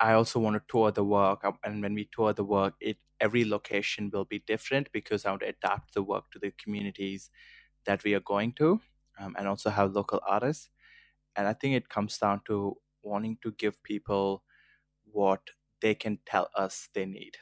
I 0.00 0.12
also 0.12 0.38
want 0.38 0.54
to 0.54 0.62
tour 0.68 0.92
the 0.92 1.02
work, 1.04 1.44
um, 1.44 1.58
and 1.64 1.82
when 1.82 1.94
we 1.94 2.08
tour 2.12 2.32
the 2.32 2.44
work, 2.44 2.74
it 2.80 2.98
every 3.20 3.44
location 3.44 4.10
will 4.12 4.24
be 4.24 4.44
different 4.46 4.92
because 4.92 5.24
I 5.24 5.30
want 5.30 5.42
to 5.42 5.48
adapt 5.48 5.94
the 5.94 6.02
work 6.02 6.30
to 6.30 6.38
the 6.38 6.52
communities 6.62 7.30
that 7.84 8.04
we 8.04 8.14
are 8.14 8.20
going 8.20 8.52
to, 8.58 8.80
um, 9.18 9.34
and 9.36 9.48
also 9.48 9.70
have 9.70 9.92
local 9.92 10.20
artists. 10.24 10.70
And 11.34 11.48
I 11.48 11.52
think 11.52 11.74
it 11.74 11.88
comes 11.88 12.16
down 12.18 12.42
to 12.46 12.76
wanting 13.02 13.38
to 13.42 13.50
give 13.52 13.82
people 13.82 14.44
what 15.04 15.40
they 15.80 15.94
can 15.94 16.18
tell 16.26 16.48
us 16.54 16.88
they 16.94 17.06
need 17.06 17.36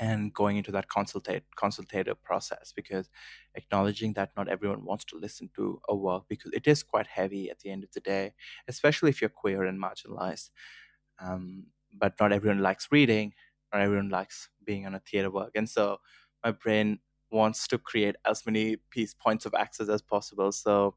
and 0.00 0.32
going 0.34 0.56
into 0.56 0.70
that 0.70 0.88
consultate 0.88 1.42
consultative 1.56 2.22
process 2.22 2.72
because 2.74 3.08
acknowledging 3.54 4.12
that 4.12 4.30
not 4.36 4.48
everyone 4.48 4.84
wants 4.84 5.04
to 5.04 5.16
listen 5.16 5.48
to 5.54 5.80
a 5.88 5.96
work 5.96 6.24
because 6.28 6.52
it 6.52 6.66
is 6.66 6.82
quite 6.82 7.06
heavy 7.06 7.50
at 7.50 7.58
the 7.60 7.70
end 7.70 7.82
of 7.82 7.90
the 7.92 8.00
day 8.00 8.32
especially 8.68 9.10
if 9.10 9.20
you're 9.20 9.30
queer 9.30 9.64
and 9.64 9.82
marginalized. 9.82 10.50
Um, 11.18 11.66
but 11.96 12.14
not 12.20 12.32
everyone 12.32 12.60
likes 12.60 12.88
reading 12.90 13.32
not 13.72 13.82
everyone 13.82 14.10
likes 14.10 14.48
being 14.64 14.86
on 14.86 14.94
a 14.94 15.00
theater 15.00 15.30
work 15.30 15.52
and 15.54 15.68
so 15.68 15.98
my 16.44 16.50
brain 16.50 16.98
wants 17.30 17.66
to 17.68 17.78
create 17.78 18.16
as 18.24 18.44
many 18.46 18.76
piece 18.90 19.14
points 19.14 19.46
of 19.46 19.54
access 19.54 19.88
as 19.88 20.02
possible 20.02 20.52
so 20.52 20.94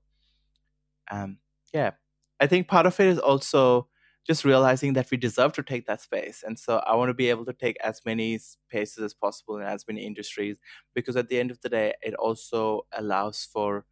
um, 1.10 1.38
yeah. 1.74 1.92
I 2.40 2.48
think 2.48 2.68
part 2.68 2.86
of 2.86 3.00
it 3.00 3.08
is 3.08 3.20
also 3.20 3.88
just 4.30 4.46
realizing 4.46 4.94
that 4.94 5.10
we 5.12 5.18
deserve 5.18 5.54
to 5.54 5.64
take 5.64 5.88
that 5.88 6.02
space. 6.02 6.44
And 6.46 6.58
so 6.60 6.78
I 6.86 6.96
want 6.96 7.10
to 7.10 7.16
be 7.16 7.30
able 7.32 7.46
to 7.46 7.54
take 7.54 7.78
as 7.84 8.02
many 8.06 8.38
spaces 8.38 9.04
as 9.04 9.14
possible 9.14 9.58
in 9.58 9.64
as 9.64 9.88
many 9.88 10.06
industries 10.06 10.58
because 10.94 11.16
at 11.18 11.30
the 11.30 11.40
end 11.40 11.52
of 11.52 11.60
the 11.62 11.70
day, 11.70 11.96
it 12.04 12.14
also 12.16 12.86
allows 12.94 13.48
for 13.52 13.86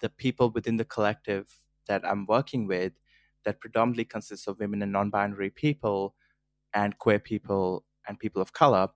the 0.00 0.08
people 0.10 0.50
within 0.50 0.76
the 0.76 0.84
collective 0.84 1.48
that 1.88 2.04
I'm 2.06 2.26
working 2.26 2.66
with 2.66 2.92
that 3.44 3.60
predominantly 3.60 4.04
consists 4.04 4.46
of 4.46 4.58
women 4.60 4.82
and 4.82 4.92
non 4.92 5.10
binary 5.10 5.50
people 5.50 6.14
and 6.74 6.98
queer 6.98 7.18
people 7.20 7.84
and 8.08 8.18
people 8.18 8.42
of 8.42 8.52
color. 8.52 8.88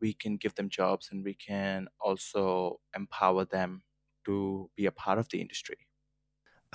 We 0.00 0.14
can 0.14 0.36
give 0.38 0.54
them 0.56 0.70
jobs 0.70 1.10
and 1.12 1.24
we 1.24 1.34
can 1.34 1.88
also 2.00 2.80
empower 2.96 3.44
them 3.44 3.82
to 4.26 4.70
be 4.76 4.86
a 4.86 4.92
part 4.92 5.18
of 5.18 5.28
the 5.30 5.40
industry. 5.40 5.85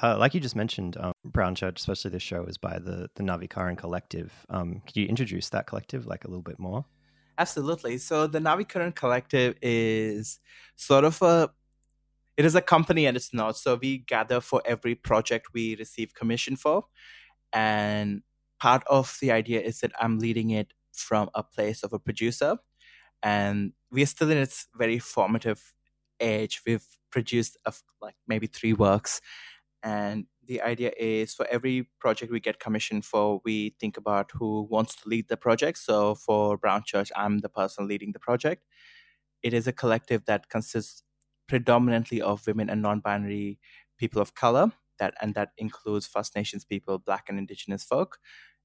Uh, 0.01 0.17
like 0.17 0.33
you 0.33 0.39
just 0.39 0.55
mentioned, 0.55 0.97
um, 0.99 1.13
Brown 1.25 1.55
Church, 1.55 1.79
especially 1.79 2.11
this 2.11 2.23
show, 2.23 2.43
is 2.45 2.57
by 2.57 2.79
the 2.79 3.09
the 3.15 3.23
Navikaran 3.23 3.77
Collective. 3.77 4.33
Um, 4.49 4.81
could 4.85 4.97
you 4.97 5.07
introduce 5.07 5.49
that 5.49 5.67
collective 5.67 6.07
like 6.07 6.23
a 6.23 6.27
little 6.27 6.41
bit 6.41 6.59
more? 6.59 6.85
Absolutely. 7.37 7.97
So 7.97 8.27
the 8.27 8.39
Navikaran 8.39 8.95
Collective 8.95 9.55
is 9.61 10.39
sort 10.75 11.03
of 11.03 11.21
a 11.21 11.49
it 12.37 12.45
is 12.45 12.55
a 12.55 12.61
company 12.61 13.05
and 13.05 13.17
it's 13.17 13.33
not. 13.33 13.57
So 13.57 13.75
we 13.75 13.99
gather 13.99 14.41
for 14.41 14.61
every 14.65 14.95
project 14.95 15.47
we 15.53 15.75
receive 15.75 16.13
commission 16.13 16.55
for, 16.55 16.85
and 17.53 18.21
part 18.59 18.83
of 18.87 19.17
the 19.21 19.31
idea 19.31 19.61
is 19.61 19.81
that 19.81 19.91
I'm 19.99 20.19
leading 20.19 20.51
it 20.51 20.73
from 20.93 21.29
a 21.35 21.43
place 21.43 21.83
of 21.83 21.93
a 21.93 21.99
producer, 21.99 22.57
and 23.21 23.73
we 23.91 24.03
are 24.03 24.07
still 24.07 24.31
in 24.31 24.37
its 24.37 24.67
very 24.75 24.99
formative 24.99 25.73
age. 26.19 26.61
We've 26.65 26.85
produced 27.11 27.57
of 27.65 27.81
like 28.01 28.15
maybe 28.27 28.47
three 28.47 28.73
works 28.73 29.21
and 29.83 30.25
the 30.47 30.61
idea 30.61 30.91
is 30.97 31.33
for 31.33 31.45
every 31.47 31.87
project 31.99 32.31
we 32.31 32.39
get 32.39 32.59
commissioned 32.59 33.05
for, 33.05 33.41
we 33.45 33.75
think 33.79 33.97
about 33.97 34.31
who 34.33 34.67
wants 34.69 34.95
to 34.97 35.07
lead 35.07 35.27
the 35.27 35.37
project. 35.37 35.77
So 35.77 36.15
for 36.15 36.57
Brown 36.57 36.83
Church, 36.85 37.11
I'm 37.15 37.39
the 37.39 37.49
person 37.49 37.87
leading 37.87 38.11
the 38.11 38.19
project. 38.19 38.65
It 39.43 39.53
is 39.53 39.67
a 39.67 39.71
collective 39.71 40.25
that 40.25 40.49
consists 40.49 41.03
predominantly 41.47 42.21
of 42.21 42.45
women 42.47 42.69
and 42.69 42.81
non-binary 42.81 43.59
people 43.97 44.21
of 44.21 44.35
color. 44.35 44.71
That 44.99 45.13
and 45.21 45.33
that 45.35 45.49
includes 45.57 46.05
First 46.05 46.35
Nations 46.35 46.65
people, 46.65 46.99
Black 46.99 47.29
and 47.29 47.39
Indigenous 47.39 47.83
folk, 47.83 48.19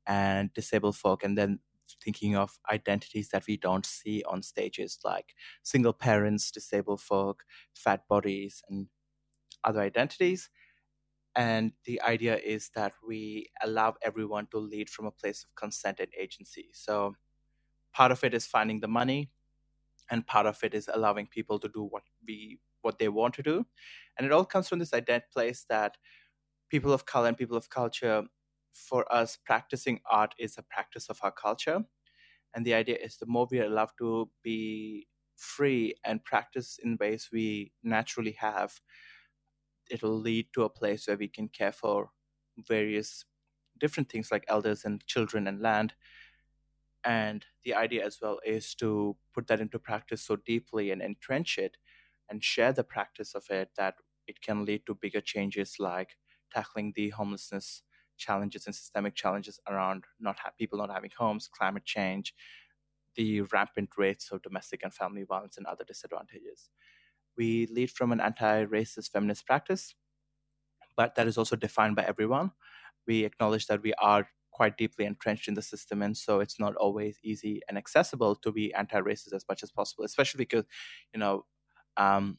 and 0.06 0.52
disabled 0.52 0.96
folk. 0.96 1.24
And 1.24 1.38
then 1.38 1.60
thinking 2.02 2.36
of 2.36 2.58
identities 2.70 3.28
that 3.28 3.46
we 3.46 3.56
don't 3.56 3.86
see 3.86 4.22
on 4.28 4.42
stages 4.42 4.98
like 5.04 5.34
single 5.62 5.92
parents, 5.92 6.50
disabled 6.50 7.00
folk, 7.00 7.44
fat 7.74 8.08
bodies, 8.08 8.62
and 8.68 8.88
other 9.64 9.80
identities 9.80 10.50
and 11.36 11.72
the 11.84 12.02
idea 12.02 12.38
is 12.38 12.70
that 12.76 12.94
we 13.06 13.50
allow 13.62 13.94
everyone 14.02 14.48
to 14.52 14.58
lead 14.58 14.90
from 14.90 15.06
a 15.06 15.12
place 15.12 15.44
of 15.44 15.54
consent 15.56 16.00
and 16.00 16.10
agency. 16.18 16.70
So 16.74 17.16
part 17.94 18.12
of 18.12 18.24
it 18.24 18.34
is 18.34 18.46
finding 18.46 18.80
the 18.80 18.88
money, 18.88 19.30
and 20.10 20.26
part 20.26 20.46
of 20.46 20.62
it 20.64 20.74
is 20.74 20.88
allowing 20.92 21.26
people 21.28 21.58
to 21.60 21.68
do 21.68 21.82
what 21.84 22.04
we 22.26 22.60
what 22.82 22.98
they 22.98 23.08
want 23.08 23.34
to 23.34 23.42
do. 23.42 23.66
And 24.18 24.26
it 24.26 24.32
all 24.32 24.44
comes 24.44 24.68
from 24.68 24.78
this 24.80 24.92
ident 24.92 25.24
place 25.32 25.66
that 25.68 25.96
people 26.70 26.92
of 26.92 27.06
color 27.06 27.28
and 27.28 27.36
people 27.38 27.56
of 27.56 27.70
culture, 27.70 28.24
for 28.74 29.10
us, 29.12 29.38
practicing 29.44 30.00
art 30.10 30.34
is 30.38 30.58
a 30.58 30.62
practice 30.62 31.08
of 31.08 31.18
our 31.22 31.32
culture. 31.32 31.84
And 32.54 32.64
the 32.66 32.74
idea 32.74 32.96
is 32.96 33.18
the 33.18 33.26
more 33.26 33.48
we 33.50 33.60
are 33.60 33.66
allowed 33.66 33.90
to 33.98 34.30
be 34.42 35.08
free 35.36 35.94
and 36.04 36.24
practice 36.24 36.78
in 36.82 36.96
ways 37.00 37.28
we 37.32 37.72
naturally 37.82 38.32
have, 38.40 38.80
it'll 39.90 40.18
lead 40.18 40.48
to 40.54 40.64
a 40.64 40.70
place 40.70 41.06
where 41.08 41.16
we 41.16 41.28
can 41.28 41.48
care 41.48 41.72
for 41.72 42.10
various 42.58 43.24
different 43.78 44.10
things 44.10 44.30
like 44.30 44.44
elders 44.48 44.84
and 44.84 45.04
children 45.06 45.46
and 45.46 45.60
land 45.60 45.94
and 47.04 47.46
the 47.64 47.74
idea 47.74 48.04
as 48.04 48.18
well 48.20 48.40
is 48.44 48.74
to 48.74 49.16
put 49.32 49.46
that 49.46 49.60
into 49.60 49.78
practice 49.78 50.22
so 50.22 50.36
deeply 50.36 50.90
and 50.90 51.00
entrench 51.02 51.58
it 51.58 51.76
and 52.28 52.42
share 52.42 52.72
the 52.72 52.84
practice 52.84 53.34
of 53.34 53.44
it 53.50 53.70
that 53.76 53.94
it 54.26 54.40
can 54.40 54.64
lead 54.64 54.84
to 54.86 54.94
bigger 54.94 55.20
changes 55.20 55.76
like 55.78 56.16
tackling 56.52 56.92
the 56.96 57.10
homelessness 57.10 57.82
challenges 58.16 58.66
and 58.66 58.74
systemic 58.74 59.14
challenges 59.14 59.60
around 59.68 60.04
not 60.18 60.38
ha- 60.38 60.50
people 60.58 60.78
not 60.78 60.90
having 60.90 61.10
homes, 61.16 61.48
climate 61.48 61.84
change, 61.84 62.34
the 63.14 63.42
rampant 63.42 63.90
rates 63.98 64.30
of 64.32 64.42
domestic 64.42 64.82
and 64.82 64.92
family 64.94 65.22
violence, 65.24 65.56
and 65.58 65.66
other 65.66 65.84
disadvantages. 65.84 66.70
We 67.36 67.66
lead 67.66 67.90
from 67.90 68.12
an 68.12 68.20
anti-racist 68.20 69.10
feminist 69.10 69.46
practice, 69.46 69.94
but 70.96 71.14
that 71.16 71.26
is 71.26 71.36
also 71.38 71.56
defined 71.56 71.96
by 71.96 72.04
everyone. 72.04 72.52
We 73.06 73.24
acknowledge 73.24 73.66
that 73.66 73.82
we 73.82 73.92
are 73.94 74.28
quite 74.50 74.78
deeply 74.78 75.04
entrenched 75.04 75.48
in 75.48 75.54
the 75.54 75.62
system, 75.62 76.02
and 76.02 76.16
so 76.16 76.40
it's 76.40 76.58
not 76.58 76.74
always 76.76 77.18
easy 77.22 77.60
and 77.68 77.76
accessible 77.76 78.34
to 78.36 78.50
be 78.50 78.72
anti-racist 78.72 79.34
as 79.34 79.44
much 79.48 79.62
as 79.62 79.70
possible, 79.70 80.04
especially 80.04 80.38
because, 80.38 80.64
you 81.12 81.20
know, 81.20 81.44
um, 81.98 82.38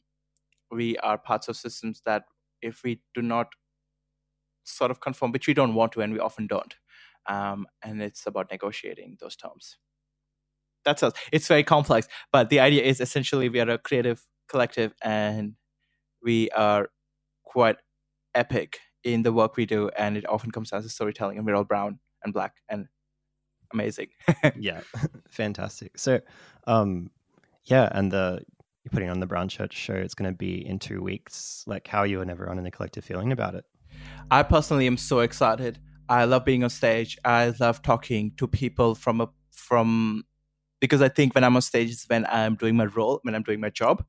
we 0.70 0.96
are 0.98 1.16
parts 1.16 1.48
of 1.48 1.56
systems 1.56 2.02
that 2.04 2.24
if 2.60 2.82
we 2.82 3.00
do 3.14 3.22
not 3.22 3.52
sort 4.64 4.90
of 4.90 5.00
conform, 5.00 5.32
which 5.32 5.46
we 5.46 5.54
don't 5.54 5.74
want 5.74 5.92
to, 5.92 6.00
and 6.00 6.12
we 6.12 6.18
often 6.18 6.46
don't, 6.46 6.74
um, 7.26 7.66
and 7.82 8.02
it's 8.02 8.26
about 8.26 8.50
negotiating 8.50 9.16
those 9.20 9.36
terms. 9.36 9.78
That's 10.84 11.02
us. 11.02 11.12
It's 11.32 11.46
very 11.48 11.62
complex, 11.64 12.08
but 12.32 12.50
the 12.50 12.60
idea 12.60 12.82
is 12.82 13.00
essentially 13.00 13.48
we 13.48 13.60
are 13.60 13.68
a 13.68 13.78
creative 13.78 14.26
collective, 14.48 14.94
and 15.02 15.54
we 16.22 16.50
are 16.50 16.88
quite 17.44 17.76
epic 18.34 18.80
in 19.04 19.22
the 19.22 19.32
work 19.32 19.56
we 19.56 19.66
do, 19.66 19.90
and 19.96 20.16
it 20.16 20.28
often 20.28 20.50
comes 20.50 20.70
down 20.70 20.82
to 20.82 20.88
storytelling, 20.88 21.38
and 21.38 21.46
we're 21.46 21.54
all 21.54 21.64
brown 21.64 21.98
and 22.24 22.32
black 22.32 22.54
and 22.68 22.86
amazing. 23.72 24.08
yeah, 24.58 24.80
fantastic. 25.30 25.98
So, 25.98 26.20
um, 26.66 27.10
yeah, 27.64 27.88
and 27.92 28.10
the 28.10 28.42
you're 28.84 28.90
putting 28.90 29.10
on 29.10 29.20
the 29.20 29.26
Brown 29.26 29.48
Church 29.48 29.74
show. 29.74 29.94
It's 29.94 30.14
going 30.14 30.30
to 30.30 30.36
be 30.36 30.66
in 30.66 30.78
two 30.78 31.02
weeks. 31.02 31.64
Like, 31.66 31.86
how 31.86 32.00
are 32.00 32.06
you 32.06 32.20
and 32.20 32.30
everyone 32.30 32.58
in 32.58 32.64
the 32.64 32.70
collective 32.70 33.04
feeling 33.04 33.32
about 33.32 33.54
it? 33.54 33.64
I 34.30 34.42
personally 34.42 34.86
am 34.86 34.96
so 34.96 35.20
excited. 35.20 35.78
I 36.08 36.24
love 36.24 36.44
being 36.44 36.64
on 36.64 36.70
stage. 36.70 37.18
I 37.24 37.52
love 37.60 37.82
talking 37.82 38.32
to 38.38 38.46
people 38.46 38.94
from 38.94 39.20
a 39.20 39.28
from 39.52 40.24
because 40.80 41.02
I 41.02 41.08
think 41.08 41.34
when 41.34 41.44
I'm 41.44 41.56
on 41.56 41.62
stage 41.62 41.90
is 41.90 42.04
when 42.06 42.24
I'm 42.26 42.54
doing 42.54 42.76
my 42.76 42.86
role, 42.86 43.20
when 43.22 43.34
I'm 43.34 43.42
doing 43.42 43.60
my 43.60 43.70
job 43.70 44.04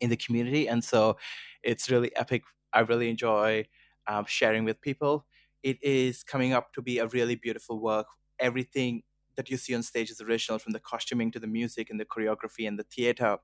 in 0.00 0.10
the 0.10 0.16
community, 0.16 0.68
and 0.68 0.82
so 0.84 1.16
it's 1.62 1.90
really 1.90 2.14
epic. 2.16 2.42
I 2.72 2.80
really 2.80 3.10
enjoy 3.10 3.66
um, 4.06 4.24
sharing 4.26 4.64
with 4.64 4.80
people. 4.80 5.26
It 5.62 5.82
is 5.82 6.22
coming 6.22 6.52
up 6.52 6.72
to 6.74 6.82
be 6.82 6.98
a 6.98 7.06
really 7.08 7.34
beautiful 7.36 7.80
work. 7.80 8.06
Everything 8.38 9.02
that 9.36 9.50
you 9.50 9.56
see 9.56 9.74
on 9.74 9.82
stage 9.82 10.10
is 10.10 10.20
original, 10.20 10.58
from 10.58 10.72
the 10.72 10.80
costuming 10.80 11.30
to 11.32 11.40
the 11.40 11.46
music 11.46 11.90
and 11.90 11.98
the 12.00 12.04
choreography 12.04 12.66
and 12.68 12.78
the 12.78 12.84
theater. 12.84 13.38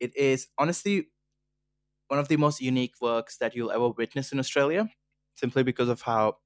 It 0.00 0.16
is 0.16 0.48
honestly 0.58 1.08
one 2.08 2.18
of 2.20 2.28
the 2.28 2.36
most 2.36 2.60
unique 2.60 2.94
works 3.00 3.36
that 3.38 3.54
you'll 3.54 3.70
ever 3.72 3.88
witness 3.90 4.32
in 4.32 4.38
Australia, 4.38 4.88
simply 5.34 5.62
because 5.62 5.88
of 5.88 6.02
how 6.02 6.38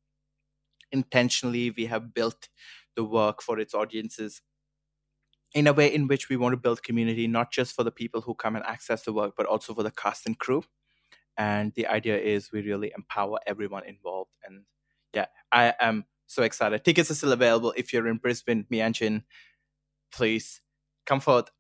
intentionally 0.93 1.71
we 1.71 1.87
have 1.87 2.15
built 2.15 2.49
the 2.97 3.05
work 3.05 3.43
for 3.43 3.59
its 3.59 3.75
audiences 3.75 4.43
in 5.55 5.67
a 5.67 5.73
way 5.73 5.93
in 5.93 6.07
which 6.07 6.29
we 6.29 6.37
want 6.37 6.53
to 6.53 6.57
build 6.59 6.83
community, 6.83 7.27
not 7.27 7.51
just 7.51 7.75
for 7.75 7.83
the 7.83 7.91
people 7.91 8.21
who 8.21 8.35
come 8.35 8.57
and 8.57 8.65
access 8.67 9.03
the 9.05 9.13
work, 9.13 9.35
but 9.37 9.47
also 9.47 9.75
for 9.75 9.83
the 9.83 9.91
cast 9.91 10.27
and 10.27 10.39
crew. 10.39 10.63
And 11.37 11.73
the 11.75 11.87
idea 11.87 12.19
is 12.19 12.53
we 12.53 12.63
really 12.63 12.93
empower 12.97 13.39
everyone 13.47 13.85
involved. 13.87 14.33
And 14.45 14.65
yeah, 15.15 15.27
I 15.53 15.75
am 15.81 16.05
so 16.27 16.43
excited. 16.43 16.85
Tickets 16.85 17.11
are 17.11 17.15
still 17.15 17.33
available 17.33 17.73
if 17.77 17.93
you're 17.93 18.09
in 18.09 18.17
Brisbane, 18.17 18.67
Meanjin. 18.71 19.23
Please 20.13 20.61
come 21.07 21.21
forth 21.21 21.51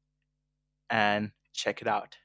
and 0.91 1.31
check 1.55 1.81
it 1.81 1.89
out. 1.89 2.17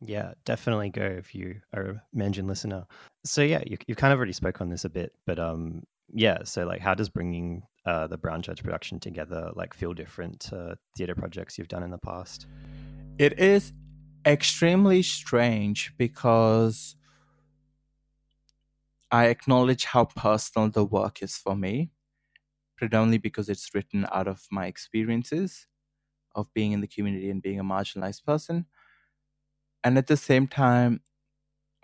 Yeah, 0.00 0.32
definitely 0.44 0.90
go 0.90 1.04
if 1.04 1.34
you 1.34 1.60
are 1.74 1.82
a 1.82 2.02
Meanjin 2.14 2.46
listener. 2.46 2.86
So 3.24 3.42
yeah, 3.42 3.62
you 3.66 3.78
you 3.86 3.94
kind 3.94 4.12
of 4.12 4.18
already 4.18 4.32
spoke 4.32 4.60
on 4.60 4.68
this 4.68 4.84
a 4.84 4.90
bit, 4.90 5.12
but 5.26 5.38
um, 5.38 5.84
yeah. 6.12 6.38
So 6.44 6.66
like, 6.66 6.80
how 6.80 6.94
does 6.94 7.08
bringing 7.08 7.62
uh, 7.86 8.06
the 8.06 8.16
Brown 8.16 8.42
Church 8.42 8.62
production 8.62 8.98
together 8.98 9.50
like 9.54 9.74
feel 9.74 9.92
different 9.92 10.40
to 10.40 10.76
theater 10.96 11.14
projects 11.14 11.58
you've 11.58 11.68
done 11.68 11.82
in 11.82 11.90
the 11.90 11.98
past? 11.98 12.46
It 13.18 13.38
is 13.38 13.72
extremely 14.26 15.02
strange 15.02 15.92
because 15.98 16.96
I 19.10 19.26
acknowledge 19.26 19.84
how 19.84 20.06
personal 20.06 20.70
the 20.70 20.84
work 20.84 21.22
is 21.22 21.36
for 21.36 21.54
me, 21.54 21.90
predominantly 22.76 23.18
because 23.18 23.48
it's 23.48 23.74
written 23.74 24.06
out 24.10 24.26
of 24.26 24.42
my 24.50 24.66
experiences 24.66 25.66
of 26.34 26.52
being 26.52 26.72
in 26.72 26.80
the 26.80 26.88
community 26.88 27.30
and 27.30 27.40
being 27.42 27.60
a 27.60 27.64
marginalized 27.64 28.24
person. 28.24 28.66
And 29.84 29.98
at 29.98 30.06
the 30.06 30.16
same 30.16 30.48
time, 30.48 31.00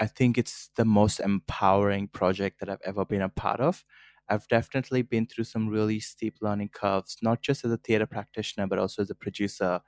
I 0.00 0.06
think 0.06 0.38
it's 0.38 0.70
the 0.76 0.84
most 0.84 1.20
empowering 1.20 2.08
project 2.08 2.58
that 2.60 2.70
I've 2.70 2.82
ever 2.84 3.04
been 3.04 3.22
a 3.22 3.28
part 3.28 3.60
of. 3.60 3.84
I've 4.30 4.48
definitely 4.48 5.02
been 5.02 5.26
through 5.26 5.44
some 5.44 5.68
really 5.68 6.00
steep 6.00 6.36
learning 6.40 6.70
curves, 6.74 7.18
not 7.22 7.42
just 7.42 7.64
as 7.64 7.72
a 7.72 7.76
theater 7.78 8.06
practitioner, 8.06 8.66
but 8.68 8.78
also 8.78 9.02
as 9.02 9.10
a 9.10 9.14
producer, 9.16 9.80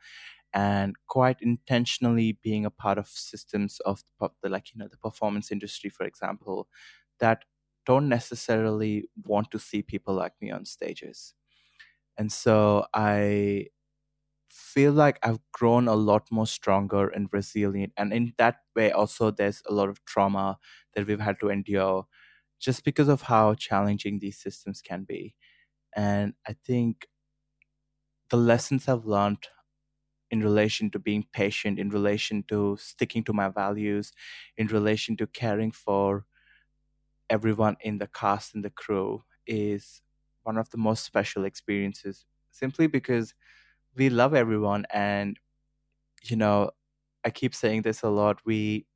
and 0.54 0.94
quite 1.08 1.38
intentionally 1.40 2.38
being 2.42 2.66
a 2.66 2.70
part 2.70 2.98
of 2.98 3.08
systems 3.08 3.80
of 3.80 4.02
the, 4.42 4.48
like 4.48 4.74
you 4.74 4.78
know 4.80 4.88
the 4.88 4.98
performance 4.98 5.50
industry, 5.52 5.90
for 5.90 6.04
example, 6.06 6.68
that 7.20 7.44
don't 7.86 8.08
necessarily 8.08 9.08
want 9.24 9.50
to 9.50 9.58
see 9.58 9.82
people 9.82 10.14
like 10.14 10.34
me 10.40 10.50
on 10.50 10.64
stages. 10.64 11.34
And 12.18 12.30
so 12.32 12.86
I 12.94 13.66
feel 14.50 14.92
like 14.92 15.18
I've 15.22 15.40
grown 15.52 15.88
a 15.88 15.94
lot 15.94 16.28
more 16.30 16.46
stronger 16.46 17.08
and 17.08 17.28
resilient. 17.32 17.92
And 17.96 18.12
in 18.12 18.34
that 18.38 18.58
way, 18.76 18.92
also, 18.92 19.30
there's 19.30 19.62
a 19.68 19.72
lot 19.74 19.88
of 19.88 20.04
trauma 20.04 20.58
that 20.94 21.06
we've 21.06 21.20
had 21.20 21.40
to 21.40 21.48
endure 21.50 22.06
just 22.62 22.84
because 22.84 23.08
of 23.08 23.22
how 23.24 23.54
challenging 23.56 24.20
these 24.20 24.38
systems 24.38 24.82
can 24.82 25.04
be. 25.04 25.36
And 25.96 26.34
I 26.48 26.54
think 26.66 27.08
the 28.30 28.36
lessons 28.36 28.88
I've 28.88 29.04
learned 29.06 29.46
in 30.30 30.42
relation 30.42 30.90
to 30.92 30.98
being 31.00 31.26
patient, 31.32 31.78
in 31.78 31.90
relation 31.90 32.44
to 32.48 32.76
sticking 32.80 33.24
to 33.24 33.32
my 33.34 33.48
values, 33.48 34.12
in 34.56 34.68
relation 34.68 35.16
to 35.18 35.26
caring 35.28 35.72
for 35.72 36.26
everyone 37.30 37.76
in 37.80 37.98
the 37.98 38.06
cast 38.08 38.54
and 38.54 38.64
the 38.64 38.70
crew 38.70 39.22
is 39.46 40.02
one 40.42 40.58
of 40.58 40.68
the 40.70 40.76
most 40.76 41.04
special 41.04 41.44
experiences 41.44 42.24
simply 42.50 42.86
because 42.86 43.34
we 43.96 44.10
love 44.10 44.34
everyone 44.34 44.86
and 44.92 45.38
you 46.24 46.36
know 46.36 46.70
i 47.24 47.30
keep 47.30 47.54
saying 47.54 47.82
this 47.82 48.02
a 48.02 48.08
lot 48.08 48.40
we 48.46 48.86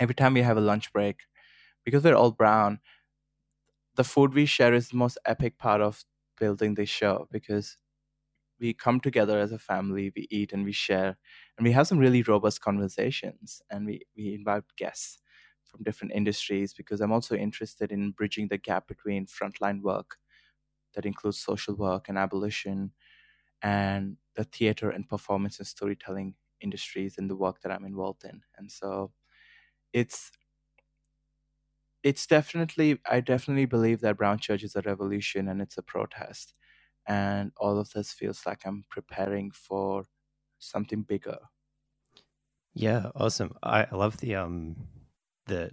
every 0.00 0.14
time 0.14 0.34
we 0.34 0.42
have 0.42 0.56
a 0.58 0.60
lunch 0.62 0.92
break 0.92 1.18
because 1.84 2.04
we're 2.04 2.14
all 2.14 2.32
brown 2.32 2.80
the 3.96 4.04
food 4.04 4.34
we 4.34 4.46
share 4.46 4.74
is 4.74 4.88
the 4.88 4.96
most 4.96 5.18
epic 5.26 5.58
part 5.58 5.80
of 5.80 6.04
building 6.38 6.74
this 6.74 6.88
show 6.88 7.28
because 7.30 7.76
we 8.60 8.74
come 8.74 9.00
together 9.00 9.38
as 9.38 9.52
a 9.52 9.58
family 9.58 10.12
we 10.16 10.26
eat 10.30 10.52
and 10.52 10.64
we 10.64 10.72
share 10.72 11.16
and 11.58 11.66
we 11.66 11.72
have 11.72 11.86
some 11.88 11.98
really 11.98 12.22
robust 12.22 12.60
conversations 12.60 13.62
and 13.70 13.86
we, 13.86 14.02
we 14.16 14.34
invite 14.34 14.64
guests 14.76 15.18
from 15.64 15.82
different 15.84 16.12
industries 16.14 16.74
because 16.74 17.00
i'm 17.00 17.12
also 17.12 17.36
interested 17.36 17.92
in 17.92 18.12
bridging 18.12 18.48
the 18.48 18.58
gap 18.58 18.88
between 18.88 19.26
frontline 19.26 19.82
work 19.82 20.16
that 20.94 21.06
includes 21.06 21.38
social 21.40 21.74
work 21.76 22.08
and 22.08 22.18
abolition 22.18 22.92
and 23.62 24.16
the 24.36 24.44
theater 24.44 24.90
and 24.90 25.08
performance 25.08 25.58
and 25.58 25.66
storytelling 25.68 26.34
industries 26.60 27.18
and 27.18 27.30
the 27.30 27.36
work 27.36 27.60
that 27.62 27.72
I'm 27.72 27.84
involved 27.84 28.24
in. 28.24 28.42
And 28.58 28.70
so 28.70 29.12
it's 29.92 30.30
it's 32.04 32.26
definitely 32.26 33.00
I 33.10 33.20
definitely 33.20 33.66
believe 33.66 34.00
that 34.02 34.16
Brown 34.16 34.38
Church 34.38 34.62
is 34.62 34.76
a 34.76 34.82
revolution 34.82 35.48
and 35.48 35.60
it's 35.60 35.78
a 35.78 35.82
protest. 35.82 36.54
And 37.06 37.52
all 37.58 37.78
of 37.78 37.90
this 37.90 38.12
feels 38.12 38.46
like 38.46 38.62
I'm 38.64 38.84
preparing 38.88 39.50
for 39.50 40.04
something 40.58 41.02
bigger. 41.02 41.38
Yeah, 42.74 43.10
awesome. 43.16 43.54
I, 43.62 43.86
I 43.90 43.96
love 43.96 44.18
the 44.18 44.36
um 44.36 44.76
the 45.46 45.72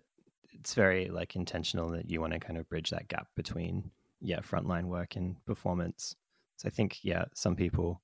it's 0.51 0.73
very 0.73 1.09
like 1.09 1.35
intentional 1.35 1.89
that 1.91 2.09
you 2.09 2.19
want 2.21 2.33
to 2.33 2.39
kind 2.39 2.57
of 2.57 2.67
bridge 2.69 2.89
that 2.89 3.07
gap 3.07 3.27
between 3.35 3.91
yeah 4.19 4.39
frontline 4.39 4.85
work 4.85 5.15
and 5.15 5.43
performance 5.45 6.15
so 6.61 6.67
I 6.67 6.69
think, 6.69 6.99
yeah, 7.01 7.25
some 7.33 7.55
people 7.55 8.03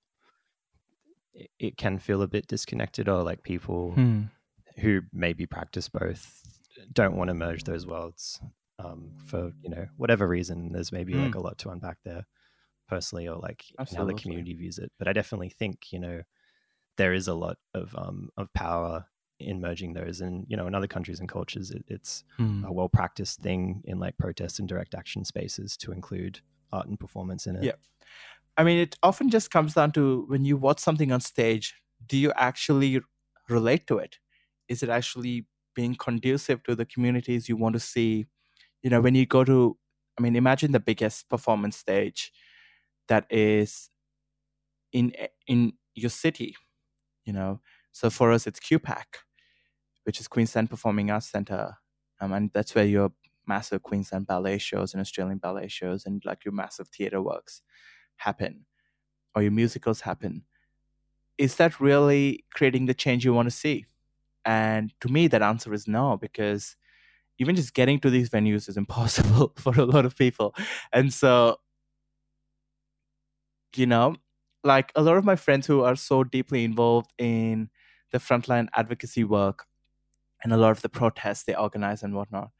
it, 1.31 1.51
it 1.59 1.77
can 1.77 1.99
feel 1.99 2.23
a 2.23 2.27
bit 2.27 2.47
disconnected, 2.47 3.07
or 3.07 3.21
like 3.21 3.43
people 3.43 3.91
hmm. 3.91 4.23
who 4.79 5.01
maybe 5.13 5.45
practice 5.45 5.87
both 5.89 6.56
don't 6.93 7.15
want 7.15 7.29
to 7.29 7.33
merge 7.33 7.63
those 7.63 7.85
worlds 7.85 8.39
um, 8.79 9.11
for 9.25 9.51
you 9.61 9.69
know 9.69 9.87
whatever 9.97 10.27
reason. 10.27 10.71
There's 10.71 10.91
maybe 10.91 11.13
like 11.13 11.33
hmm. 11.33 11.39
a 11.39 11.41
lot 11.41 11.57
to 11.59 11.69
unpack 11.69 11.97
there 12.03 12.25
personally, 12.87 13.27
or 13.27 13.37
like 13.37 13.65
how 13.95 14.05
the 14.05 14.13
community 14.13 14.53
views 14.53 14.77
it. 14.77 14.91
But 14.97 15.07
I 15.07 15.13
definitely 15.13 15.49
think 15.49 15.91
you 15.91 15.99
know 15.99 16.21
there 16.97 17.13
is 17.13 17.27
a 17.27 17.33
lot 17.33 17.57
of 17.73 17.95
um, 17.97 18.29
of 18.37 18.51
power 18.53 19.05
in 19.39 19.61
merging 19.61 19.93
those 19.93 20.19
and 20.19 20.47
you 20.49 20.57
know 20.57 20.65
in 20.65 20.73
other 20.73 20.87
countries 20.87 21.19
and 21.19 21.29
cultures 21.29 21.69
it, 21.69 21.85
it's 21.87 22.23
hmm. 22.37 22.63
a 22.65 22.73
well 22.73 22.89
practiced 22.89 23.39
thing 23.39 23.83
in 23.85 23.99
like 23.99 24.17
protest 24.17 24.57
and 24.57 24.67
direct 24.67 24.95
action 24.95 25.23
spaces 25.23 25.77
to 25.77 25.91
include 25.91 26.39
art 26.73 26.87
and 26.87 26.99
performance 26.99 27.45
in 27.45 27.55
it 27.55 27.63
yeah 27.63 27.73
I 28.57 28.63
mean, 28.63 28.79
it 28.79 28.97
often 29.03 29.29
just 29.29 29.51
comes 29.51 29.75
down 29.75 29.91
to 29.93 30.25
when 30.27 30.43
you 30.43 30.57
watch 30.57 30.79
something 30.79 31.11
on 31.11 31.21
stage, 31.21 31.75
do 32.05 32.17
you 32.17 32.33
actually 32.35 32.99
relate 33.47 33.85
to 33.87 33.99
it? 33.99 34.17
Is 34.67 34.81
it 34.81 34.89
actually 34.89 35.45
being 35.77 35.95
conducive 35.95 36.63
to 36.63 36.75
the 36.75 36.85
communities 36.85 37.47
you 37.47 37.55
want 37.55 37.75
to 37.75 37.79
see, 37.79 38.25
you 38.81 38.89
know, 38.89 38.99
when 38.99 39.13
you 39.13 39.27
go 39.27 39.43
to, 39.43 39.77
I 40.17 40.23
mean, 40.23 40.35
imagine 40.35 40.71
the 40.71 40.79
biggest 40.79 41.29
performance 41.29 41.77
stage 41.77 42.31
that 43.09 43.27
is 43.29 43.91
in 44.91 45.13
in 45.45 45.73
your 45.95 46.09
city, 46.09 46.55
you 47.25 47.33
know. 47.33 47.61
So 47.91 48.09
for 48.09 48.31
us, 48.31 48.47
it's 48.47 48.59
QPAC, 48.59 49.05
which 50.05 50.19
is 50.19 50.27
Queensland 50.27 50.69
Performing 50.69 51.11
Arts 51.11 51.29
Centre, 51.29 51.75
um, 52.21 52.33
and 52.33 52.51
that's 52.53 52.73
where 52.75 52.85
your 52.85 53.11
massive 53.47 53.83
Queensland 53.83 54.27
ballet 54.27 54.57
shows 54.57 54.93
and 54.93 55.01
Australian 55.01 55.37
ballet 55.37 55.67
shows 55.67 56.05
and 56.05 56.23
like 56.25 56.43
your 56.45 56.53
massive 56.53 56.87
theatre 56.89 57.21
works 57.21 57.61
happen, 58.17 58.65
or 59.35 59.43
your 59.43 59.51
musicals 59.51 60.01
happen. 60.01 60.43
Is 61.37 61.55
that 61.57 61.79
really 61.79 62.45
creating 62.53 62.87
the 62.87 62.95
change 62.95 63.25
you 63.25 63.33
want 63.33 63.47
to 63.47 63.55
see? 63.55 63.85
And 64.47 64.93
to 65.01 65.09
me, 65.09 65.27
that 65.29 65.43
answer 65.43 65.73
is 65.75 65.87
no, 65.89 66.17
because 66.17 66.77
even 67.39 67.55
just 67.55 67.73
getting 67.75 67.99
to 68.01 68.09
these 68.11 68.29
venues 68.29 68.69
is 68.69 68.77
impossible 68.85 69.53
for 69.57 69.73
a 69.79 69.85
lot 69.85 70.05
of 70.05 70.17
people. 70.17 70.55
And 70.93 71.13
so, 71.13 71.57
you 73.75 73.85
know, 73.85 74.15
like 74.63 74.91
a 74.95 75.01
lot 75.01 75.17
of 75.17 75.25
my 75.25 75.35
friends 75.35 75.67
who 75.67 75.83
are 75.83 75.95
so 75.95 76.23
deeply 76.23 76.63
involved 76.63 77.11
in 77.17 77.69
the 78.11 78.17
frontline 78.17 78.67
advocacy 78.75 79.23
work 79.23 79.65
and 80.43 80.53
a 80.53 80.57
lot 80.57 80.71
of 80.71 80.81
the 80.81 80.89
protests 80.89 81.43
they 81.45 81.55
organize 81.55 82.03
and 82.03 82.15
whatnot, 82.15 82.51